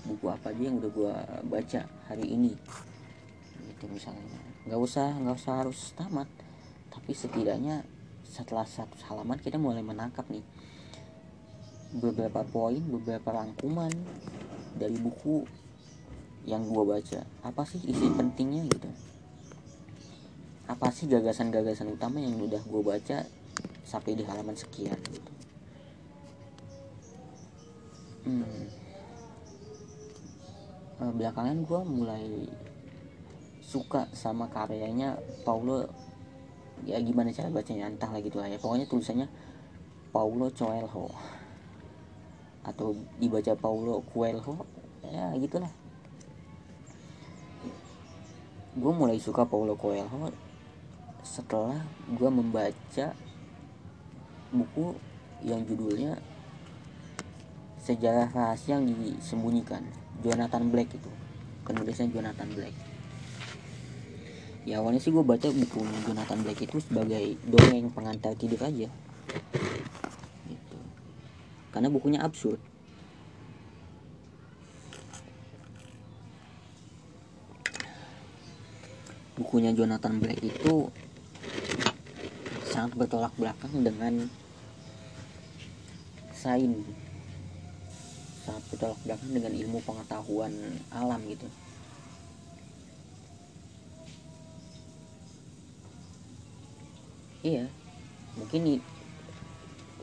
Buku 0.09 0.25
apa 0.33 0.49
aja 0.49 0.63
yang 0.65 0.81
udah 0.81 0.91
gue 0.91 1.13
baca 1.53 1.81
hari 2.09 2.25
ini. 2.33 2.57
Gitu 3.69 3.85
misalnya. 3.93 4.25
Nggak 4.65 4.81
usah 4.81 5.13
nggak 5.21 5.37
usah 5.37 5.55
harus 5.61 5.93
tamat. 5.93 6.29
Tapi 6.89 7.13
setidaknya 7.13 7.85
setelah 8.25 8.65
satu 8.65 8.97
halaman 9.13 9.37
kita 9.37 9.61
mulai 9.61 9.85
menangkap 9.85 10.25
nih. 10.33 10.43
Beberapa 11.93 12.41
poin 12.49 12.81
beberapa 12.81 13.29
rangkuman 13.37 13.93
dari 14.81 14.97
buku 14.97 15.45
yang 16.49 16.65
gue 16.65 16.85
baca. 16.89 17.21
Apa 17.45 17.69
sih 17.69 17.85
isi 17.85 18.09
pentingnya 18.17 18.65
gitu? 18.73 18.89
Apa 20.71 20.89
sih 20.95 21.11
gagasan-gagasan 21.11 21.91
utama 21.93 22.23
yang 22.23 22.39
udah 22.41 22.63
gue 22.63 22.83
baca 22.83 23.27
sampai 23.85 24.15
di 24.15 24.23
halaman 24.23 24.55
sekian? 24.55 24.97
gitu 25.11 25.30
hmm. 28.31 28.81
Eh, 31.01 31.13
belakangan 31.17 31.65
gue 31.65 31.81
mulai 31.89 32.25
suka 33.65 34.05
sama 34.13 34.53
karyanya 34.53 35.17
Paulo. 35.49 35.89
Ya 36.85 37.01
gimana 37.01 37.33
cara 37.33 37.49
bacanya? 37.49 37.89
Entah 37.89 38.13
gitu 38.21 38.37
lah 38.37 38.53
ya. 38.53 38.61
Pokoknya 38.61 38.85
tulisannya 38.85 39.25
Paulo 40.13 40.53
Coelho. 40.53 41.09
Atau 42.69 43.01
dibaca 43.17 43.57
Paulo 43.57 44.05
Coelho. 44.13 44.69
Ya 45.09 45.33
gitulah. 45.41 45.73
Gue 48.77 48.93
mulai 48.93 49.17
suka 49.17 49.49
Paulo 49.49 49.73
Coelho 49.81 50.29
setelah 51.25 51.81
gue 52.13 52.31
membaca 52.33 53.13
buku 54.53 54.97
yang 55.45 55.65
judulnya 55.65 56.21
sejarah 57.81 58.29
rahasia 58.29 58.77
yang 58.77 58.93
disembunyikan. 58.93 59.85
Jonathan 60.21 60.69
Black 60.69 60.93
itu. 60.93 61.11
Penulisnya 61.65 62.13
Jonathan 62.13 62.51
Black. 62.53 62.75
Ya 64.69 64.77
awalnya 64.77 65.01
sih 65.01 65.09
gue 65.09 65.25
baca 65.25 65.49
buku 65.49 65.81
Jonathan 66.05 66.41
Black 66.45 66.61
itu 66.61 66.77
sebagai 66.85 67.41
dongeng 67.49 67.89
pengantar 67.91 68.37
tidur 68.37 68.61
aja. 68.61 68.89
Gitu. 70.45 70.79
karena 71.71 71.89
bukunya 71.89 72.21
absurd. 72.21 72.61
Bukunya 79.41 79.73
Jonathan 79.73 80.21
Black 80.21 80.45
itu 80.45 80.93
sangat 82.69 82.93
bertolak 83.01 83.33
belakang 83.41 83.73
dengan 83.81 84.29
sains 86.37 86.85
sangat 88.45 88.63
bertolak 88.73 89.01
belakang 89.05 89.31
dengan 89.33 89.53
ilmu 89.53 89.79
pengetahuan 89.85 90.53
alam 90.93 91.21
gitu. 91.29 91.49
Iya 97.41 97.65
mungkin 98.37 98.81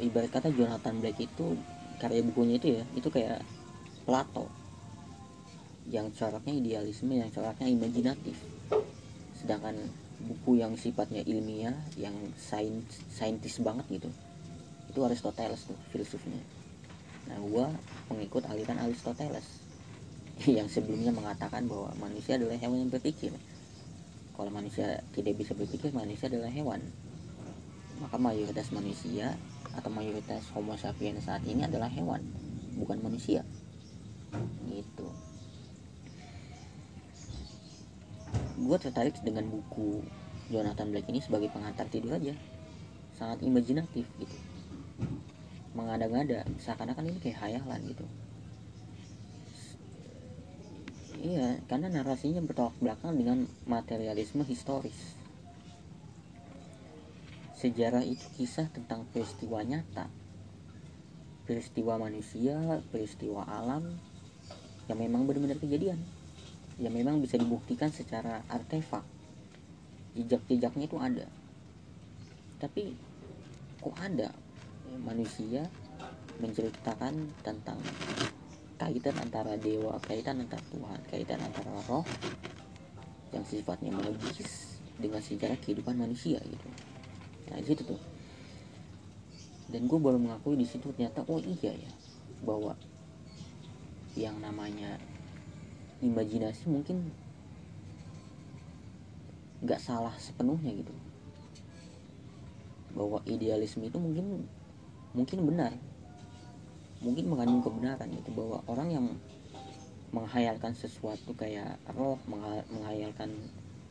ibarat 0.01 0.29
kata 0.33 0.49
Jonathan 0.53 1.01
Black 1.01 1.17
itu 1.21 1.57
karya 1.97 2.21
bukunya 2.25 2.57
itu 2.61 2.67
ya 2.81 2.83
itu 2.93 3.09
kayak 3.09 3.41
Plato 4.07 4.47
yang 5.87 6.11
coraknya 6.15 6.53
idealisme 6.55 7.13
yang 7.13 7.29
coraknya 7.31 7.67
imajinatif. 7.69 8.35
Sedangkan 9.37 9.77
buku 10.17 10.57
yang 10.57 10.73
sifatnya 10.73 11.21
ilmiah 11.29 11.77
yang 11.93 12.13
sains 12.41 13.05
saintis 13.13 13.61
banget 13.61 13.85
gitu 14.01 14.09
itu 14.89 14.99
Aristoteles 15.05 15.61
tuh 15.69 15.77
filsufnya 15.93 16.41
Nah, 17.27 17.37
gue 17.43 17.65
mengikut 18.07 18.47
aliran 18.47 18.79
Aristoteles 18.79 19.43
yang 20.47 20.71
sebelumnya 20.71 21.11
mengatakan 21.11 21.67
bahwa 21.67 21.91
manusia 21.99 22.39
adalah 22.39 22.55
hewan 22.55 22.87
yang 22.87 22.91
berpikir. 22.91 23.35
Kalau 24.37 24.53
manusia 24.53 25.01
tidak 25.11 25.35
bisa 25.35 25.51
berpikir, 25.57 25.91
manusia 25.91 26.31
adalah 26.31 26.47
hewan. 26.47 26.79
Maka 27.97 28.15
mayoritas 28.21 28.69
manusia 28.69 29.33
atau 29.73 29.89
mayoritas 29.89 30.45
Homo 30.53 30.77
sapiens 30.77 31.25
saat 31.25 31.41
ini 31.49 31.65
adalah 31.65 31.89
hewan, 31.89 32.21
bukan 32.77 33.01
manusia. 33.01 33.41
Gitu. 34.69 35.07
Gue 38.61 38.77
tertarik 38.77 39.17
dengan 39.25 39.49
buku 39.49 40.05
Jonathan 40.53 40.93
Black 40.93 41.09
ini 41.09 41.19
sebagai 41.19 41.49
pengantar 41.49 41.89
tidur 41.89 42.13
aja. 42.13 42.37
Sangat 43.17 43.41
imajinatif 43.41 44.05
gitu 44.21 44.37
mengada-ngada. 45.77 46.41
Seakan-akan 46.57 47.13
ini 47.13 47.19
kayak 47.21 47.37
hayalan 47.45 47.81
gitu. 47.93 48.05
Iya 51.17 51.57
karena 51.65 51.89
narasinya 51.89 52.41
bertolak 52.45 52.77
belakang 52.81 53.17
dengan 53.17 53.45
materialisme 53.69 54.41
historis. 54.45 55.17
Sejarah 57.57 58.05
itu 58.05 58.21
kisah 58.37 58.69
tentang 58.69 59.05
peristiwa 59.09 59.65
nyata. 59.65 60.09
Peristiwa 61.45 61.97
manusia 61.97 62.81
peristiwa 62.93 63.45
alam 63.49 63.97
yang 64.85 64.97
memang 65.01 65.25
benar-benar 65.25 65.57
kejadian. 65.57 65.97
Yang 66.77 66.93
memang 67.01 67.17
bisa 67.17 67.41
dibuktikan 67.41 67.89
secara 67.89 68.45
artefak. 68.45 69.01
Jejak-jejaknya 70.13 70.85
itu 70.85 70.97
ada. 71.01 71.25
Tapi 72.61 72.93
kok 73.81 73.97
ada 73.97 74.29
manusia 75.01 75.65
menceritakan 76.37 77.13
tentang 77.41 77.81
kaitan 78.77 79.15
antara 79.17 79.57
dewa, 79.57 79.97
kaitan 80.05 80.45
antara 80.45 80.61
Tuhan, 80.69 80.99
kaitan 81.09 81.41
antara 81.41 81.73
roh 81.89 82.05
yang 83.33 83.43
sifatnya 83.43 83.91
magis 83.91 84.79
dengan 84.97 85.21
sejarah 85.21 85.57
kehidupan 85.59 85.97
manusia 85.97 86.37
gitu. 86.41 86.69
Nah 87.49 87.57
itu 87.59 87.83
tuh. 87.83 88.01
Dan 89.67 89.89
gue 89.89 89.99
baru 89.99 90.15
mengakui 90.15 90.55
di 90.55 90.63
situ 90.63 90.87
ternyata 90.95 91.27
oh 91.27 91.41
iya 91.43 91.75
ya 91.75 91.91
bahwa 92.45 92.77
yang 94.15 94.37
namanya 94.39 94.95
imajinasi 95.99 96.69
mungkin 96.69 97.11
nggak 99.65 99.81
salah 99.81 100.13
sepenuhnya 100.21 100.69
gitu 100.69 100.93
bahwa 102.93 103.21
idealisme 103.25 103.85
itu 103.85 103.97
mungkin 103.97 104.45
mungkin 105.13 105.47
benar. 105.47 105.71
Mungkin 106.97 107.29
mengandung 107.29 107.61
kebenaran 107.61 108.09
itu 108.09 108.29
bahwa 108.33 108.63
orang 108.65 108.89
yang 108.89 109.05
menghayalkan 110.09 110.71
sesuatu 110.73 111.35
kayak 111.35 111.77
roh 111.93 112.17
menghayalkan 112.71 113.29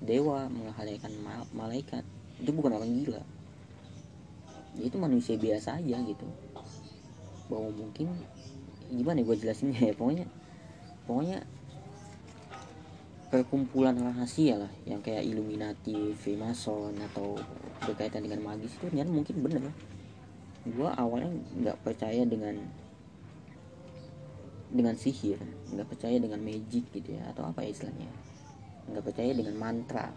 dewa 0.01 0.49
menghayalkan 0.49 1.13
malaikat 1.53 2.03
itu 2.41 2.51
bukan 2.53 2.77
orang 2.77 2.91
gila. 3.05 3.23
Itu 4.77 4.97
manusia 5.01 5.39
biasa 5.41 5.81
aja 5.81 5.97
gitu. 6.05 6.27
Bahwa 7.49 7.71
mungkin 7.73 8.13
gimana 8.91 9.23
gue 9.23 9.37
jelasinnya 9.39 9.91
ya 9.91 9.95
pokoknya 9.95 10.27
pokoknya 11.11 11.39
perkumpulan 13.27 13.99
rahasia 13.99 14.55
lah 14.55 14.73
yang 14.87 15.03
kayak 15.03 15.27
Illuminati, 15.27 16.15
Freemason 16.15 16.95
atau 17.11 17.35
berkaitan 17.83 18.23
dengan 18.23 18.47
magis 18.47 18.79
itu 18.79 18.87
ternyata 18.87 19.11
mungkin 19.11 19.43
bener 19.43 19.63
gue 20.67 20.91
awalnya 20.99 21.31
nggak 21.63 21.79
percaya 21.87 22.27
dengan 22.27 22.59
dengan 24.67 24.99
sihir 24.99 25.39
nggak 25.71 25.87
percaya 25.87 26.19
dengan 26.19 26.43
magic 26.43 26.91
gitu 26.91 27.15
ya 27.15 27.23
atau 27.31 27.47
apa 27.47 27.63
ya 27.63 27.71
istilahnya? 27.71 28.11
Nggak 28.91 29.05
percaya 29.07 29.31
dengan 29.31 29.55
mantra. 29.55 30.11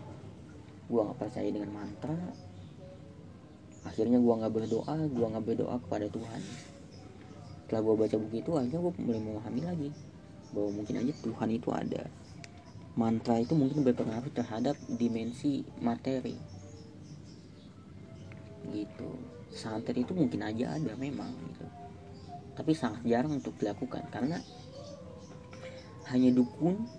Gue 0.90 1.02
nggak 1.06 1.20
percaya 1.22 1.50
dengan 1.54 1.70
mantra. 1.70 2.18
Akhirnya 3.86 4.18
gue 4.18 4.34
nggak 4.42 4.54
berdoa 4.54 4.96
gue 5.06 5.28
nggak 5.30 5.46
berdoa 5.46 5.76
kepada 5.86 6.10
Tuhan. 6.10 6.42
Setelah 7.70 7.82
gue 7.86 7.96
baca 8.02 8.16
buku 8.18 8.36
itu 8.42 8.52
akhirnya 8.58 8.80
gue 8.82 8.94
mulai 9.06 9.22
memahami 9.22 9.62
lagi 9.62 9.90
bahwa 10.50 10.70
mungkin 10.82 10.96
aja 10.98 11.14
Tuhan 11.14 11.50
itu 11.54 11.70
ada. 11.70 12.04
Mantra 12.98 13.38
itu 13.38 13.54
mungkin 13.54 13.86
berpengaruh 13.86 14.34
terhadap 14.34 14.74
dimensi 14.90 15.62
materi. 15.78 16.34
Gitu 18.74 19.39
santet 19.54 19.98
itu 19.98 20.14
mungkin 20.14 20.46
aja 20.46 20.78
ada 20.78 20.94
memang 20.96 21.30
gitu. 21.50 21.66
Tapi 22.54 22.72
sangat 22.76 23.02
jarang 23.08 23.40
untuk 23.40 23.56
dilakukan 23.58 24.06
karena 24.12 24.38
hanya 26.10 26.34
dukun 26.34 26.90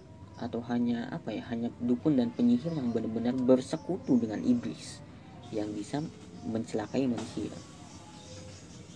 atau 0.40 0.64
hanya 0.72 1.04
apa 1.12 1.36
ya 1.36 1.44
hanya 1.52 1.68
dukun 1.84 2.16
dan 2.16 2.32
penyihir 2.32 2.72
yang 2.72 2.94
benar-benar 2.96 3.36
bersekutu 3.36 4.16
dengan 4.16 4.40
iblis 4.40 5.04
yang 5.52 5.68
bisa 5.76 6.00
mencelakai 6.48 7.04
manusia. 7.04 7.52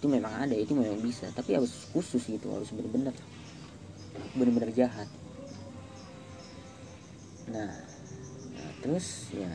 Itu 0.00 0.08
memang 0.08 0.48
ada 0.48 0.56
itu 0.56 0.72
memang 0.72 1.04
bisa 1.04 1.28
tapi 1.36 1.52
harus 1.52 1.90
khusus 1.92 2.24
gitu 2.24 2.48
harus 2.48 2.72
benar-benar 2.72 3.12
benar-benar 4.32 4.70
jahat. 4.72 5.08
Nah 7.52 7.76
terus 8.80 9.28
ya 9.36 9.52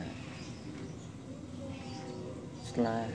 setelah 2.62 3.10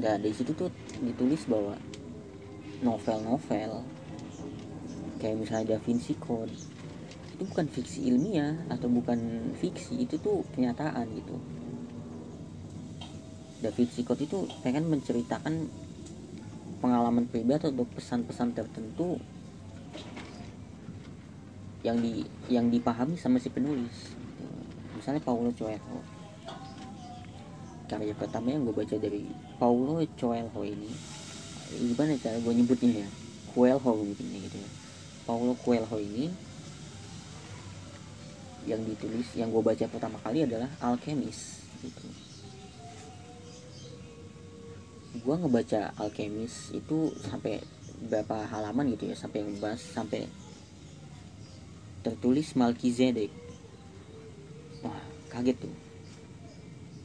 dan 0.00 0.24
dari 0.24 0.32
situ 0.32 0.56
tuh 0.56 0.72
ditulis 1.04 1.44
bahwa 1.44 1.76
novel-novel 2.80 3.84
kayak 5.20 5.36
misalnya 5.38 5.76
Da 5.76 5.78
Vinci 5.78 6.16
Code 6.16 6.50
itu 7.32 7.42
bukan 7.46 7.66
fiksi 7.68 8.08
ilmiah 8.08 8.56
atau 8.72 8.88
bukan 8.88 9.52
fiksi 9.58 10.02
itu 10.02 10.18
tuh 10.18 10.42
kenyataan 10.56 11.06
gitu. 11.14 11.36
Da 13.62 13.70
Vinci 13.70 14.02
Code 14.02 14.26
itu 14.26 14.48
pengen 14.64 14.88
menceritakan 14.90 15.70
pengalaman 16.82 17.30
pribadi 17.30 17.70
atau 17.70 17.86
pesan-pesan 17.86 18.58
tertentu 18.58 19.20
yang 21.86 21.98
di 22.02 22.26
yang 22.50 22.66
dipahami 22.70 23.14
sama 23.14 23.38
si 23.38 23.50
penulis. 23.50 24.14
Misalnya 24.98 25.22
Paulo 25.22 25.54
Coelho 25.54 26.21
karya 27.92 28.16
pertama 28.16 28.48
yang 28.48 28.64
gue 28.64 28.72
baca 28.72 28.96
dari 28.96 29.28
Paulo 29.60 30.00
Coelho 30.16 30.64
ini 30.64 30.88
gimana 31.76 32.16
cara 32.16 32.40
gue 32.40 32.52
nyebutnya 32.56 33.04
ya? 33.04 33.08
Coelho 33.52 33.92
mungkin 33.92 34.26
gitu 34.32 34.56
ya. 34.56 34.70
Paulo 35.28 35.52
Coelho 35.60 35.96
ini 36.00 36.32
yang 38.64 38.80
ditulis 38.88 39.28
yang 39.36 39.52
gue 39.52 39.60
baca 39.60 39.84
pertama 39.84 40.16
kali 40.24 40.48
adalah 40.48 40.72
Alchemist 40.80 41.60
gitu. 41.84 42.08
Gue 45.20 45.34
ngebaca 45.36 45.92
Alchemist 46.00 46.72
itu 46.72 47.12
sampai 47.28 47.60
berapa 48.08 48.48
halaman 48.48 48.96
gitu 48.96 49.12
ya 49.12 49.16
sampai 49.20 49.44
ngebahas 49.44 49.84
sampai 49.84 50.24
tertulis 52.00 52.56
Malkizedek. 52.56 53.30
Wah 54.80 55.02
kaget 55.28 55.60
tuh. 55.60 55.76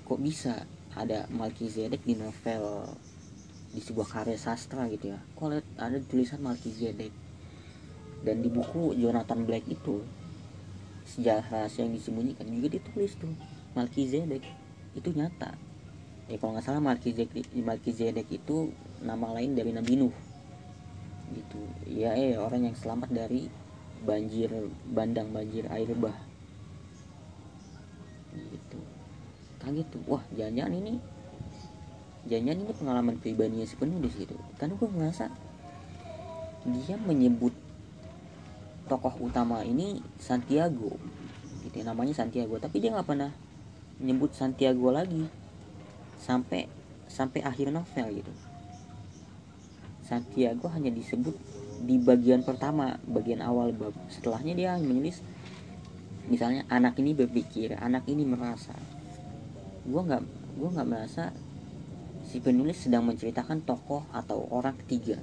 Kok 0.08 0.22
bisa 0.24 0.64
ada 0.98 1.30
Malkizedek 1.30 2.02
di 2.02 2.18
novel 2.18 2.90
di 3.72 3.82
sebuah 3.84 4.08
karya 4.10 4.38
sastra 4.40 4.90
gitu 4.90 5.14
ya. 5.14 5.20
Kok 5.38 5.48
lihat 5.54 5.68
ada 5.78 5.98
tulisan 6.02 6.42
Malkizedek 6.42 7.14
dan 8.26 8.42
di 8.42 8.50
buku 8.50 8.98
Jonathan 8.98 9.46
Black 9.46 9.70
itu 9.70 10.02
sejarah 11.08 11.46
rahasia 11.48 11.86
yang 11.86 11.96
disembunyikan 11.96 12.50
juga 12.50 12.68
ditulis 12.82 13.14
tuh. 13.16 13.32
Malkizedek 13.78 14.44
itu 14.98 15.10
nyata. 15.14 15.54
Ya 16.28 16.36
kalau 16.42 16.58
nggak 16.58 16.66
salah 16.66 16.82
Malkizedek 16.82 17.54
Malkizedek 17.54 18.28
itu 18.34 18.74
nama 19.00 19.38
lain 19.38 19.54
dari 19.54 19.72
Nabi 19.72 19.94
Nuh. 20.02 20.16
Gitu. 21.32 21.62
Ya 21.88 22.18
eh 22.18 22.36
orang 22.36 22.68
yang 22.68 22.76
selamat 22.76 23.14
dari 23.14 23.48
banjir 24.04 24.50
bandang 24.90 25.34
banjir 25.34 25.66
air 25.74 25.90
bah 25.98 26.27
kaget 29.68 29.88
tuh 29.92 30.02
wah 30.08 30.24
jangan-jangan 30.32 30.74
ini. 30.80 30.94
Jangan-jangan 32.28 32.60
ini 32.64 32.74
pengalaman 32.76 33.16
pribadinya 33.20 33.68
si 33.68 33.76
penulis 33.76 34.16
gitu 34.16 34.36
karena 34.56 34.76
gue 34.76 34.90
merasa 34.92 35.32
dia 36.68 36.96
menyebut 37.00 37.56
tokoh 38.88 39.28
utama 39.28 39.64
ini 39.68 40.00
Santiago. 40.20 40.96
Gitu 41.68 41.84
ya, 41.84 41.86
namanya 41.92 42.16
Santiago. 42.16 42.56
Tapi 42.60 42.80
dia 42.80 42.96
nggak 42.96 43.08
pernah 43.08 43.32
menyebut 44.00 44.32
Santiago 44.32 44.92
lagi. 44.92 45.28
Sampai 46.18 46.68
sampai 47.08 47.44
akhir 47.44 47.72
novel 47.72 48.24
gitu. 48.24 48.34
Santiago 50.08 50.72
hanya 50.72 50.92
disebut 50.92 51.36
di 51.84 52.00
bagian 52.00 52.42
pertama 52.44 52.96
bagian 53.04 53.44
awal 53.44 53.76
bab. 53.76 53.96
Setelahnya 54.08 54.56
dia 54.56 54.72
menulis 54.80 55.20
misalnya 56.28 56.68
anak 56.68 57.00
ini 57.00 57.16
berpikir 57.16 57.76
anak 57.80 58.04
ini 58.12 58.28
merasa 58.28 58.76
gue 59.88 60.02
nggak 60.04 60.24
gue 60.60 60.70
nggak 60.76 60.90
merasa 60.90 61.32
si 62.28 62.44
penulis 62.44 62.76
sedang 62.76 63.08
menceritakan 63.08 63.64
tokoh 63.64 64.04
atau 64.12 64.44
orang 64.52 64.76
ketiga. 64.84 65.16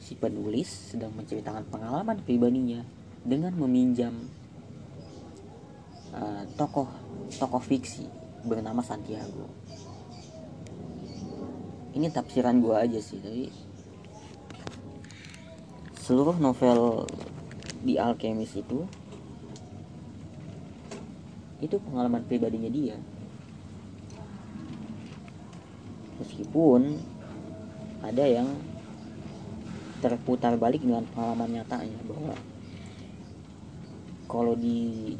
Si 0.00 0.16
penulis 0.16 0.96
sedang 0.96 1.12
menceritakan 1.12 1.68
pengalaman 1.68 2.24
pribadinya 2.24 2.80
dengan 3.20 3.52
meminjam 3.52 4.16
uh, 6.16 6.48
tokoh 6.56 6.88
tokoh 7.36 7.60
fiksi 7.60 8.08
bernama 8.48 8.80
Santiago. 8.80 9.44
Ini 11.92 12.08
tafsiran 12.12 12.60
gue 12.64 12.76
aja 12.76 13.00
sih 13.00 13.20
tapi 13.20 13.48
seluruh 16.00 16.38
novel 16.38 17.02
di 17.82 17.98
Alchemist 17.98 18.56
itu 18.56 18.86
itu 21.58 21.76
pengalaman 21.82 22.22
pribadinya 22.22 22.70
dia 22.70 22.94
meskipun 26.36 27.00
ada 28.04 28.28
yang 28.28 28.44
terputar 30.04 30.52
balik 30.60 30.84
dengan 30.84 31.08
pengalaman 31.16 31.56
nyatanya 31.56 31.96
bahwa 32.04 32.36
kalau 34.28 34.52
di 34.52 35.16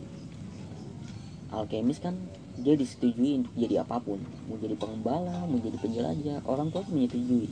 Alchemist 1.48 2.04
kan 2.04 2.20
dia 2.60 2.76
disetujui 2.76 3.40
untuk 3.40 3.54
jadi 3.56 3.80
apa 3.80 3.96
pun. 3.96 4.20
Mau 4.44 4.60
jadi 4.60 4.76
pengembala 4.76 5.48
mau 5.48 5.56
jadi 5.56 5.80
penjelajah 5.80 6.44
orang 6.44 6.68
tua 6.68 6.84
menyetujui. 6.84 7.48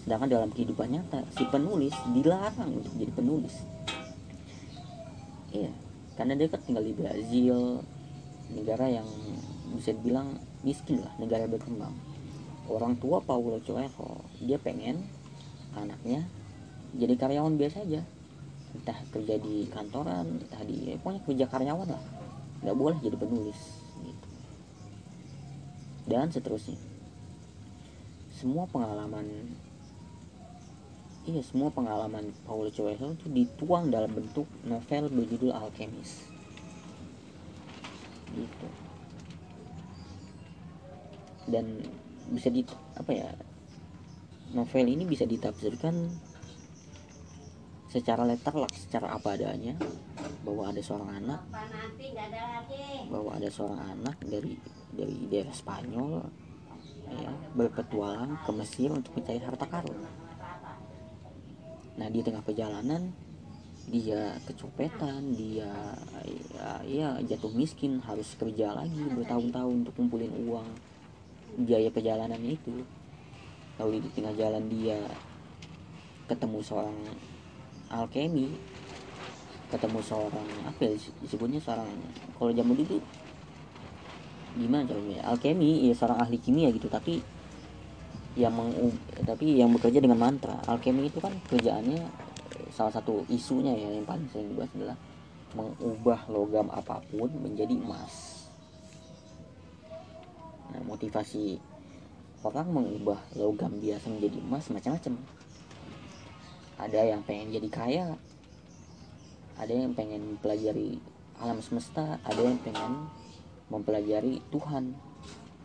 Sedangkan 0.00 0.32
dalam 0.32 0.48
kehidupan 0.48 0.88
nyata 0.88 1.20
si 1.36 1.44
penulis 1.44 1.92
dilarang 2.16 2.80
untuk 2.80 2.96
jadi 2.96 3.12
penulis. 3.12 3.60
Iya 5.52 5.68
karena 6.16 6.32
dia 6.32 6.48
kan 6.48 6.64
tinggal 6.64 6.80
di 6.80 6.96
Brazil 6.96 7.84
negara 8.56 8.88
yang 8.88 9.08
bisa 9.76 9.92
dibilang 9.92 10.40
miskin 10.64 11.04
lah 11.04 11.12
negara 11.20 11.44
berkembang 11.44 12.13
orang 12.68 12.96
tua 12.96 13.20
Paulo 13.20 13.60
Coelho 13.60 14.24
dia 14.40 14.56
pengen 14.56 15.04
anaknya 15.76 16.24
jadi 16.94 17.14
karyawan 17.18 17.58
biasa 17.58 17.82
aja. 17.84 18.02
Entah 18.74 18.98
kerja 19.14 19.38
di 19.38 19.70
kantoran 19.70 20.42
entah 20.42 20.62
di 20.66 20.90
ya, 20.90 20.94
pokoknya 20.98 21.20
kerja 21.26 21.46
karyawan 21.50 21.88
lah. 21.90 22.04
Nggak 22.62 22.76
boleh 22.78 22.96
jadi 23.02 23.16
penulis 23.18 23.60
gitu. 24.02 24.28
Dan 26.10 26.30
seterusnya. 26.30 26.78
Semua 28.34 28.66
pengalaman 28.70 29.26
iya 31.24 31.40
semua 31.40 31.72
pengalaman 31.72 32.34
Paulo 32.44 32.68
Coelho 32.68 33.16
itu 33.16 33.26
dituang 33.32 33.88
dalam 33.88 34.10
bentuk 34.12 34.46
novel 34.66 35.10
berjudul 35.10 35.54
Alchemist. 35.54 36.30
Gitu. 38.34 38.68
Dan 41.44 41.78
bisa 42.32 42.48
di 42.48 42.64
apa 42.96 43.10
ya 43.12 43.28
novel 44.54 44.86
ini 44.86 45.04
bisa 45.04 45.26
ditafsirkan 45.26 46.08
secara 47.94 48.26
letterlek 48.26 48.74
secara 48.74 49.14
apa 49.14 49.38
adanya. 49.38 49.78
Bahwa 50.42 50.68
ada 50.68 50.82
seorang 50.82 51.10
anak. 51.24 51.40
Bahwa 53.08 53.30
ada 53.38 53.48
seorang 53.48 53.80
anak 53.94 54.16
dari 54.26 54.58
dari 54.90 55.16
daerah 55.30 55.54
Spanyol 55.54 56.12
ya 57.04 57.30
berpetualang 57.54 58.40
ke 58.42 58.50
Mesir 58.56 58.90
untuk 58.90 59.14
mencari 59.14 59.38
harta 59.38 59.66
karun. 59.68 60.00
Nah 61.94 62.08
di 62.10 62.20
tengah 62.24 62.42
perjalanan 62.42 63.14
dia 63.84 64.40
kecopetan 64.48 65.36
dia 65.36 65.68
ya, 66.56 66.68
ya 66.88 67.08
jatuh 67.20 67.52
miskin 67.52 68.00
harus 68.00 68.32
kerja 68.40 68.72
lagi 68.72 69.04
bertahun-tahun 69.12 69.84
untuk 69.84 69.92
kumpulin 69.92 70.32
uang 70.48 70.64
biaya 71.58 71.88
perjalanan 71.90 72.40
itu. 72.42 72.82
Lalu 73.78 74.06
di 74.06 74.10
tengah 74.14 74.34
jalan 74.38 74.64
dia 74.70 74.98
ketemu 76.24 76.58
seorang 76.64 76.96
alkemi 77.92 78.48
ketemu 79.68 80.00
seorang 80.00 80.48
apa 80.64 80.80
ya 80.86 80.94
disebutnya 81.20 81.60
seorang 81.60 81.84
kalau 82.38 82.48
zaman 82.54 82.78
dulu 82.78 82.96
gimana 84.56 84.86
caranya 84.88 85.20
alkemi 85.28 85.90
ya 85.90 85.94
seorang 85.98 86.22
ahli 86.22 86.38
kimia 86.40 86.70
gitu 86.72 86.86
tapi 86.88 87.20
yang 88.34 88.50
meng, 88.50 88.74
tapi 89.22 89.62
yang 89.62 89.70
bekerja 89.70 90.02
dengan 90.02 90.18
mantra. 90.18 90.58
Alkemi 90.66 91.06
itu 91.06 91.22
kan 91.22 91.30
kerjaannya 91.46 92.02
salah 92.74 92.90
satu 92.90 93.22
isunya 93.30 93.70
ya 93.70 93.88
yang 93.94 94.06
paling 94.06 94.26
sering 94.34 94.50
dibahas 94.50 94.70
adalah 94.74 94.98
mengubah 95.54 96.20
logam 96.26 96.66
apa 96.74 96.98
pun 97.14 97.30
menjadi 97.30 97.78
emas 97.78 98.33
nah 100.74 100.82
motivasi 100.82 101.62
orang 102.42 102.66
mengubah 102.74 103.22
logam 103.38 103.78
biasa 103.78 104.10
menjadi 104.10 104.38
emas 104.42 104.68
macam-macam. 104.68 105.14
Ada 106.76 107.00
yang 107.14 107.22
pengen 107.22 107.54
jadi 107.54 107.68
kaya 107.70 108.06
ada 109.54 109.70
yang 109.70 109.94
pengen 109.94 110.34
mempelajari 110.34 110.98
alam 111.38 111.62
semesta 111.62 112.18
ada 112.26 112.42
yang 112.42 112.58
pengen 112.60 113.06
mempelajari 113.70 114.42
Tuhan. 114.50 114.92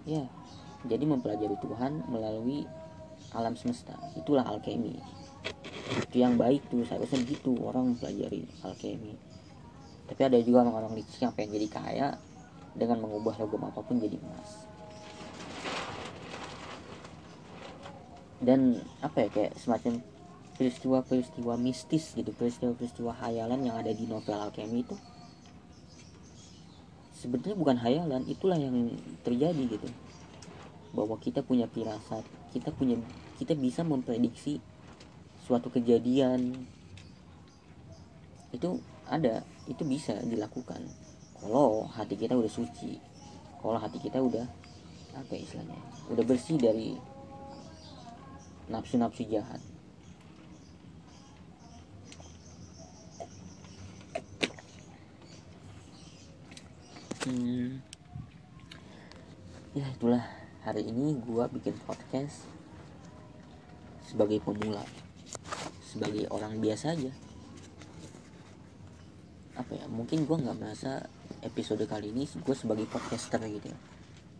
Ya 0.05 0.29
jadi 0.85 1.03
mempelajari 1.03 1.57
Tuhan 1.59 2.07
melalui 2.07 2.63
alam 3.33 3.57
semesta. 3.57 3.97
Itulah 4.15 4.45
alkemi. 4.45 5.01
Itu 6.05 6.21
yang 6.21 6.37
baik 6.37 6.69
tuh 6.69 6.85
seharusnya 6.85 7.25
begitu 7.25 7.57
orang 7.59 7.97
mempelajari 7.97 8.45
alkemi. 8.61 9.17
Tapi 10.05 10.21
ada 10.21 10.37
juga 10.39 10.63
orang-orang 10.63 11.01
licik 11.01 11.25
yang 11.25 11.33
pengen 11.33 11.57
jadi 11.59 11.67
kaya 11.67 12.07
dengan 12.77 13.03
mengubah 13.03 13.35
logam 13.41 13.67
apa 13.67 13.81
pun 13.81 13.97
jadi 13.97 14.15
emas 14.15 14.68
dan 18.39 18.79
apa 19.03 19.27
ya 19.27 19.29
kayak 19.29 19.53
semacam 19.59 19.99
peristiwa-peristiwa 20.59 21.55
mistis 21.55 22.11
gitu 22.15 22.35
peristiwa-peristiwa 22.35 23.15
hayalan 23.15 23.63
yang 23.63 23.75
ada 23.79 23.91
di 23.91 24.07
novel 24.07 24.35
alchemy 24.35 24.83
itu. 24.83 24.95
Sebenarnya 27.15 27.55
bukan 27.55 27.77
hayalan 27.79 28.23
itulah 28.27 28.55
yang 28.55 28.95
terjadi 29.23 29.79
gitu. 29.79 29.87
Bahwa 30.95 31.19
kita 31.19 31.43
punya 31.43 31.67
firasat 31.67 32.23
kita 32.55 32.73
punya 32.73 32.97
kita 33.37 33.53
bisa 33.55 33.83
memprediksi 33.83 34.59
suatu 35.43 35.71
kejadian. 35.71 36.55
Itu 38.49 38.81
ada 39.09 39.41
itu 39.65 39.81
bisa 39.85 40.13
dilakukan 40.21 40.85
kalau 41.41 41.89
hati 41.89 42.13
kita 42.13 42.37
udah 42.37 42.51
suci 42.51 43.01
kalau 43.59 43.81
hati 43.81 43.97
kita 43.97 44.21
udah 44.21 44.45
apa 45.17 45.31
ya 45.33 45.41
istilahnya 45.41 45.79
udah 46.13 46.23
bersih 46.23 46.61
dari 46.61 46.93
nafsu-nafsu 48.69 49.25
jahat. 49.25 49.61
Hmm, 57.25 57.83
ya 59.75 59.85
itulah 59.85 60.23
hari 60.63 60.87
ini 60.87 61.19
gua 61.19 61.51
bikin 61.51 61.75
podcast 61.83 62.47
sebagai 64.07 64.41
pemula. 64.41 64.81
Sebagai 65.83 66.25
orang 66.29 66.57
biasa 66.57 66.93
aja. 66.97 67.13
Apa 69.57 69.75
ya 69.75 69.85
mungkin 69.91 70.23
gue 70.23 70.37
nggak 70.37 70.57
merasa 70.57 71.05
episode 71.43 71.83
kali 71.85 72.09
ini 72.09 72.25
gue 72.25 72.55
sebagai 72.55 72.87
podcaster 72.89 73.41
gitu 73.45 73.69
ya. 73.69 73.79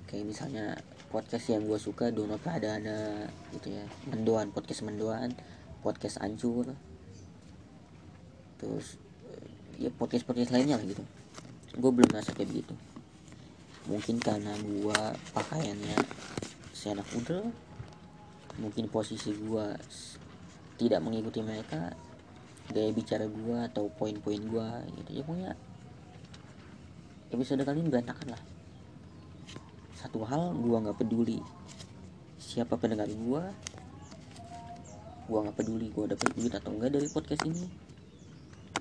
Kayak 0.09 0.25
misalnya 0.25 0.65
podcast 1.10 1.49
yang 1.49 1.66
gue 1.66 1.82
suka 1.82 2.14
Dono 2.14 2.38
Pradana 2.38 3.26
gitu 3.51 3.74
ya. 3.74 3.86
Mendoan 4.14 4.53
podcast 4.53 4.86
mendoan 4.86 5.34
podcast 5.82 6.22
ancur 6.22 6.70
terus 8.60 8.99
ya 9.80 9.89
podcast 9.89 10.28
podcast 10.30 10.53
lainnya 10.53 10.78
lah 10.78 10.86
gitu. 10.86 11.01
Gue 11.74 11.91
belum 11.91 12.14
merasa 12.14 12.32
kayak 12.38 12.53
begitu. 12.53 12.78
Mungkin 13.89 14.22
karena 14.22 14.53
gue 14.62 14.99
pakaiannya 15.34 15.97
seenak 16.78 17.10
udah 17.18 17.43
mungkin 18.62 18.86
posisi 18.91 19.34
gue 19.34 19.66
tidak 20.78 21.01
mengikuti 21.01 21.41
mereka 21.41 21.95
gaya 22.70 22.93
bicara 22.93 23.26
gue 23.26 23.57
atau 23.66 23.89
poin-poin 23.97 24.39
gue 24.39 24.70
gitu. 25.01 25.10
Ya 25.18 25.24
punya 25.26 25.51
episode 27.34 27.66
kali 27.66 27.82
ini 27.82 27.89
berantakan 27.89 28.38
lah 28.38 28.59
satu 29.99 30.23
hal 30.23 30.55
gue 30.55 30.77
nggak 30.79 30.97
peduli 30.97 31.43
siapa 32.39 32.79
pendengar 32.79 33.11
gue 33.11 33.43
gue 35.29 35.39
nggak 35.45 35.57
peduli 35.61 35.87
gue 35.93 36.05
dapet 36.09 36.29
duit 36.33 36.53
atau 36.57 36.73
enggak 36.73 36.97
dari 36.97 37.05
podcast 37.05 37.45
ini. 37.45 37.69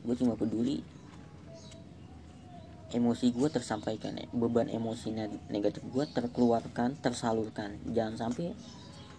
Gue 0.01 0.17
cuma 0.17 0.33
peduli 0.33 0.81
emosi 2.89 3.37
gue 3.37 3.49
tersampaikan 3.53 4.17
beban 4.33 4.73
emosi 4.73 5.13
negatif 5.53 5.85
gue 5.85 6.05
terkeluarkan 6.09 6.97
tersalurkan. 7.05 7.77
Jangan 7.93 8.17
sampai 8.17 8.57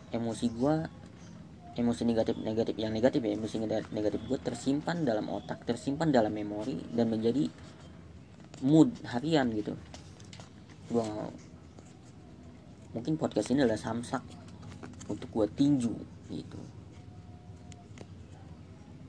emosi 0.10 0.46
gue 0.50 0.76
emosi 1.78 2.02
negatif 2.10 2.36
negatif 2.42 2.76
yang 2.82 2.90
negatif 2.90 3.22
ya 3.22 3.38
emosi 3.38 3.56
negatif 3.94 4.20
gue 4.26 4.40
tersimpan 4.42 5.06
dalam 5.06 5.30
otak 5.30 5.62
tersimpan 5.70 6.10
dalam 6.10 6.34
memori 6.34 6.82
dan 6.90 7.14
menjadi 7.14 7.46
mood 8.66 8.90
harian 9.06 9.54
gitu. 9.54 9.78
Gue 10.90 11.06
mungkin 12.90 13.22
podcast 13.22 13.54
ini 13.54 13.62
adalah 13.62 13.78
samsak 13.78 14.24
untuk 15.10 15.30
gue 15.30 15.48
tinju 15.54 15.94
gitu. 16.30 16.62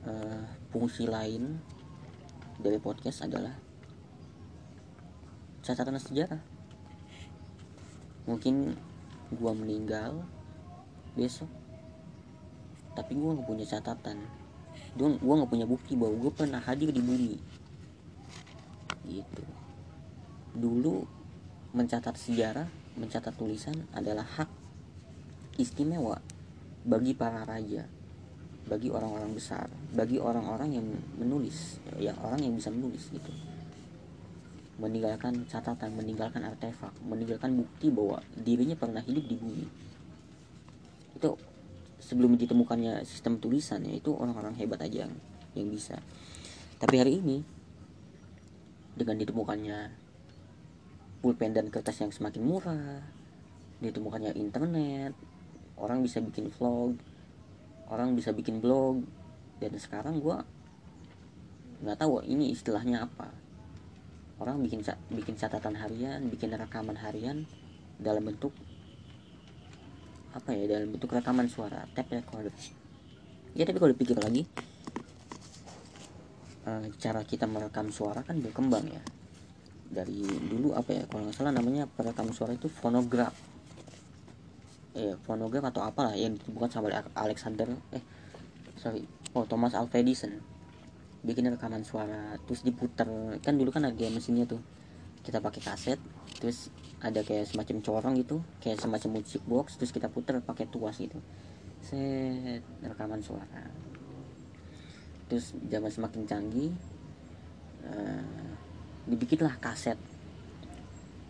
Uh, 0.01 0.45
fungsi 0.72 1.05
lain 1.05 1.61
dari 2.61 2.76
podcast 2.81 3.24
adalah 3.24 3.53
catatan 5.64 5.97
sejarah. 5.97 6.41
Mungkin 8.28 8.76
gue 9.31 9.53
meninggal 9.55 10.24
besok 11.16 11.49
tapi 12.93 13.16
gue 13.16 13.33
nggak 13.33 13.49
punya 13.49 13.64
catatan. 13.64 14.18
Gue 14.97 15.16
nggak 15.16 15.51
punya 15.51 15.64
bukti 15.64 15.97
bahwa 15.97 16.20
gue 16.20 16.33
pernah 16.33 16.61
hadir 16.61 16.93
di 16.93 17.01
bumi 17.01 17.37
gitu. 19.09 19.45
Dulu 20.53 21.07
mencatat 21.72 22.18
sejarah 22.18 22.80
mencatat 23.01 23.33
tulisan 23.35 23.75
adalah 23.97 24.29
hak 24.37 24.51
istimewa 25.57 26.21
bagi 26.85 27.17
para 27.17 27.49
raja 27.49 27.89
bagi 28.69 28.93
orang-orang 28.93 29.33
besar 29.35 29.67
bagi 29.97 30.21
orang-orang 30.21 30.79
yang 30.79 30.87
menulis 31.17 31.81
ya 31.97 32.13
orang 32.21 32.45
yang 32.45 32.55
bisa 32.55 32.69
menulis 32.69 33.09
gitu. 33.09 33.33
Meninggalkan 34.81 35.45
catatan 35.49 35.93
meninggalkan 35.97 36.45
artefak 36.45 36.93
meninggalkan 37.05 37.57
bukti 37.57 37.89
bahwa 37.89 38.21
dirinya 38.37 38.77
pernah 38.77 39.03
hidup 39.03 39.25
di 39.27 39.37
bumi. 39.37 39.67
Itu 41.17 41.37
sebelum 42.01 42.37
ditemukannya 42.37 43.05
sistem 43.05 43.37
tulisan 43.43 43.85
ya 43.85 43.97
itu 43.97 44.15
orang-orang 44.15 44.57
hebat 44.57 44.81
aja 44.81 45.05
yang, 45.09 45.15
yang 45.57 45.69
bisa. 45.69 46.01
Tapi 46.81 46.97
hari 46.97 47.21
ini 47.21 47.45
dengan 48.97 49.21
ditemukannya 49.21 50.10
pulpen 51.21 51.53
dan 51.53 51.68
kertas 51.68 52.01
yang 52.01 52.12
semakin 52.12 52.43
murah 52.43 53.05
ditemukannya 53.81 54.37
internet 54.37 55.12
orang 55.77 56.05
bisa 56.05 56.21
bikin 56.21 56.49
vlog 56.53 56.97
orang 57.91 58.14
bisa 58.14 58.31
bikin 58.31 58.62
blog 58.62 59.03
dan 59.61 59.75
sekarang 59.77 60.23
gue 60.23 60.39
nggak 61.81 61.97
tahu 61.97 62.21
ini 62.25 62.53
istilahnya 62.53 63.05
apa. 63.05 63.29
Orang 64.41 64.64
bikin 64.64 64.81
bikin 65.12 65.37
catatan 65.37 65.77
harian 65.77 66.33
bikin 66.33 66.49
rekaman 66.57 66.97
harian 66.97 67.45
dalam 68.01 68.25
bentuk 68.25 68.57
apa 70.33 70.57
ya 70.57 70.64
dalam 70.64 70.97
bentuk 70.97 71.12
rekaman 71.12 71.45
suara 71.51 71.85
tape 71.93 72.21
recorder. 72.25 72.53
Ya 73.53 73.68
tapi 73.68 73.77
kalau 73.77 73.93
dipikir 73.93 74.16
lagi 74.16 74.49
uh, 76.64 76.89
cara 76.97 77.21
kita 77.27 77.45
merekam 77.45 77.93
suara 77.93 78.25
kan 78.25 78.41
berkembang 78.41 78.87
ya 78.89 79.03
dari 79.91 80.22
dulu 80.22 80.70
apa 80.78 80.95
ya 80.95 81.03
kalau 81.11 81.26
nggak 81.26 81.34
salah 81.34 81.51
namanya 81.51 81.91
perekam 81.91 82.30
suara 82.30 82.55
itu 82.55 82.70
fonograf. 82.70 83.34
Eh 84.95 85.18
fonograf 85.26 85.66
atau 85.74 85.82
apalah 85.82 86.14
yang 86.14 86.38
bukan 86.51 86.70
sama 86.70 86.95
Alexander 87.18 87.66
eh 87.91 88.03
sorry 88.78 89.03
oh 89.34 89.43
Thomas 89.51 89.74
Alva 89.74 89.99
Edison. 89.99 90.38
Bikin 91.26 91.51
rekaman 91.51 91.82
suara 91.82 92.38
terus 92.47 92.62
diputar. 92.62 93.11
Kan 93.43 93.59
dulu 93.59 93.74
kan 93.74 93.82
ada 93.82 94.07
mesinnya 94.14 94.47
tuh. 94.47 94.62
Kita 95.20 95.43
pakai 95.43 95.61
kaset 95.61 96.01
terus 96.41 96.72
ada 97.03 97.20
kayak 97.20 97.51
semacam 97.51 97.76
corong 97.84 98.14
gitu 98.16 98.41
kayak 98.64 98.80
semacam 98.80 99.20
musik 99.20 99.43
box 99.45 99.76
terus 99.76 99.93
kita 99.93 100.09
putar 100.09 100.38
pakai 100.41 100.70
tuas 100.70 100.97
gitu. 100.97 101.18
Set 101.82 102.62
rekaman 102.80 103.20
suara. 103.20 103.66
Terus 105.26 105.55
zaman 105.66 105.91
semakin 105.91 106.22
canggih 106.26 106.72
uh, 107.86 108.50
dibikinlah 109.09 109.57
kaset. 109.63 109.97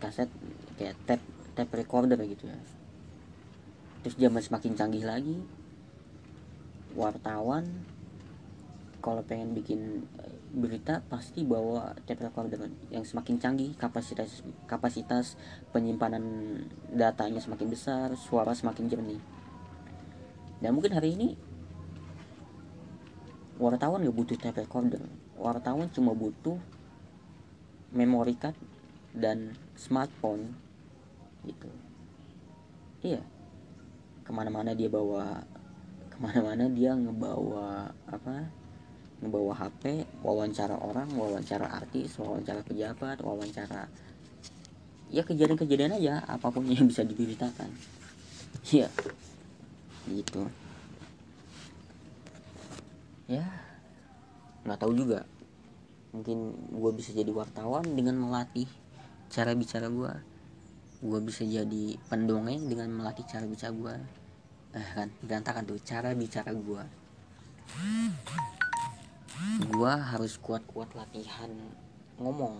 Kaset 0.01 0.27
kayak 0.75 0.97
tape 1.05 1.25
tape 1.53 1.73
recorder 1.77 2.17
gitu 2.25 2.49
ya. 2.49 2.57
Terus 4.01 4.15
zaman 4.17 4.41
semakin 4.41 4.73
canggih 4.73 5.05
lagi 5.05 5.37
wartawan 6.91 7.87
kalau 9.01 9.23
pengen 9.25 9.55
bikin 9.57 10.05
berita 10.51 11.01
pasti 11.07 11.47
bawa 11.47 11.95
tape 12.05 12.27
recorder 12.27 12.69
yang 12.91 13.07
semakin 13.07 13.39
canggih 13.39 13.71
kapasitas 13.79 14.43
kapasitas 14.67 15.39
penyimpanan 15.71 16.21
datanya 16.91 17.39
semakin 17.39 17.67
besar 17.71 18.13
suara 18.19 18.51
semakin 18.53 18.85
jernih. 18.91 19.21
Dan 20.61 20.77
mungkin 20.77 20.93
hari 20.93 21.17
ini 21.17 21.33
wartawan 23.57 24.05
gak 24.05 24.17
butuh 24.17 24.37
tape 24.37 24.61
recorder. 24.61 25.01
Wartawan 25.41 25.89
cuma 25.89 26.13
butuh 26.13 26.61
memory 27.91 28.35
card 28.39 28.55
dan 29.11 29.55
smartphone 29.75 30.55
gitu. 31.43 31.69
Iya. 33.03 33.21
Ke 34.23 34.31
mana-mana 34.31 34.71
dia 34.71 34.87
bawa 34.87 35.43
ke 36.11 36.17
mana-mana 36.19 36.67
dia 36.71 36.95
ngebawa 36.95 37.91
apa 38.07 38.47
ngebawa 39.21 39.53
HP 39.53 40.07
wawancara 40.25 40.75
orang 40.81 41.11
wawancara 41.13 41.67
artis 41.69 42.17
wawancara 42.17 42.65
pejabat 42.65 43.21
wawancara 43.21 43.85
ya 45.13 45.21
kejadian-kejadian 45.21 45.99
aja 45.99 46.25
apa 46.25 46.47
pun 46.49 46.65
yang 46.65 46.87
bisa 46.87 47.03
diberitakan. 47.03 47.69
Ya 48.71 48.87
gitu. 50.07 50.47
Ya. 53.29 53.45
Nggak 54.61 54.79
tahu 54.81 54.93
juga 54.93 55.25
mungkin 56.11 56.55
gue 56.75 56.91
bisa 56.91 57.15
jadi 57.15 57.31
wartawan 57.31 57.87
dengan 57.95 58.19
melatih 58.19 58.67
cara 59.31 59.55
bicara 59.55 59.87
gue 59.87 60.13
gue 61.01 61.19
bisa 61.23 61.47
jadi 61.47 61.97
pendongeng 62.11 62.67
dengan 62.67 62.91
melatih 62.91 63.23
cara 63.25 63.47
bicara 63.47 63.71
gue 63.71 63.95
eh 64.71 64.89
kan 64.95 65.09
berantakan 65.23 65.63
tuh 65.67 65.79
cara 65.83 66.11
bicara 66.11 66.51
gue 66.51 66.83
gue 69.71 69.93
harus 69.95 70.35
kuat-kuat 70.37 70.91
latihan 70.95 71.49
ngomong 72.19 72.59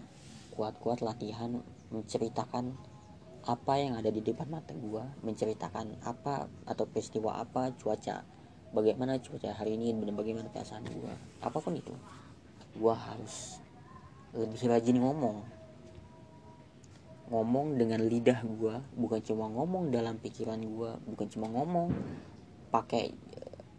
kuat-kuat 0.55 1.03
latihan 1.03 1.59
menceritakan 1.91 2.75
apa 3.41 3.73
yang 3.77 3.97
ada 3.97 4.13
di 4.13 4.21
depan 4.21 4.47
mata 4.47 4.71
gue 4.71 5.03
menceritakan 5.25 5.97
apa 6.07 6.47
atau 6.69 6.85
peristiwa 6.87 7.41
apa 7.41 7.73
cuaca 7.75 8.21
bagaimana 8.71 9.19
cuaca 9.19 9.51
hari 9.51 9.75
ini 9.75 9.91
dan 9.97 10.15
bagaimana 10.15 10.47
perasaan 10.47 10.87
gue 10.87 11.13
apa 11.43 11.57
pun 11.57 11.73
itu 11.75 11.91
gue 12.75 12.95
harus 12.95 13.59
lebih 14.31 14.71
rajin 14.71 14.97
ngomong. 14.99 15.43
Ngomong 17.31 17.79
dengan 17.79 18.03
lidah 18.03 18.43
gue 18.43 18.75
bukan 18.95 19.19
cuma 19.23 19.47
ngomong 19.47 19.87
dalam 19.91 20.19
pikiran 20.19 20.59
gue 20.59 20.91
bukan 21.07 21.27
cuma 21.31 21.47
ngomong 21.47 21.95
pakai 22.71 23.15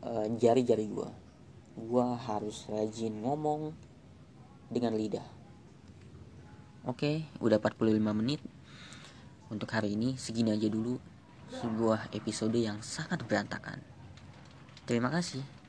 uh, 0.04 0.28
jari-jari 0.40 0.88
gue 0.88 1.08
gue 1.76 2.06
harus 2.28 2.68
rajin 2.68 3.12
ngomong 3.20 3.72
dengan 4.72 4.96
lidah. 4.96 5.24
Oke 6.88 7.28
udah 7.40 7.60
45 7.60 8.00
menit. 8.16 8.40
Untuk 9.52 9.68
hari 9.68 9.92
ini 10.00 10.16
segini 10.16 10.48
aja 10.48 10.68
dulu 10.72 10.96
sebuah 11.52 12.08
episode 12.16 12.56
yang 12.56 12.80
sangat 12.80 13.20
berantakan. 13.28 13.84
Terima 14.88 15.12
kasih 15.12 15.61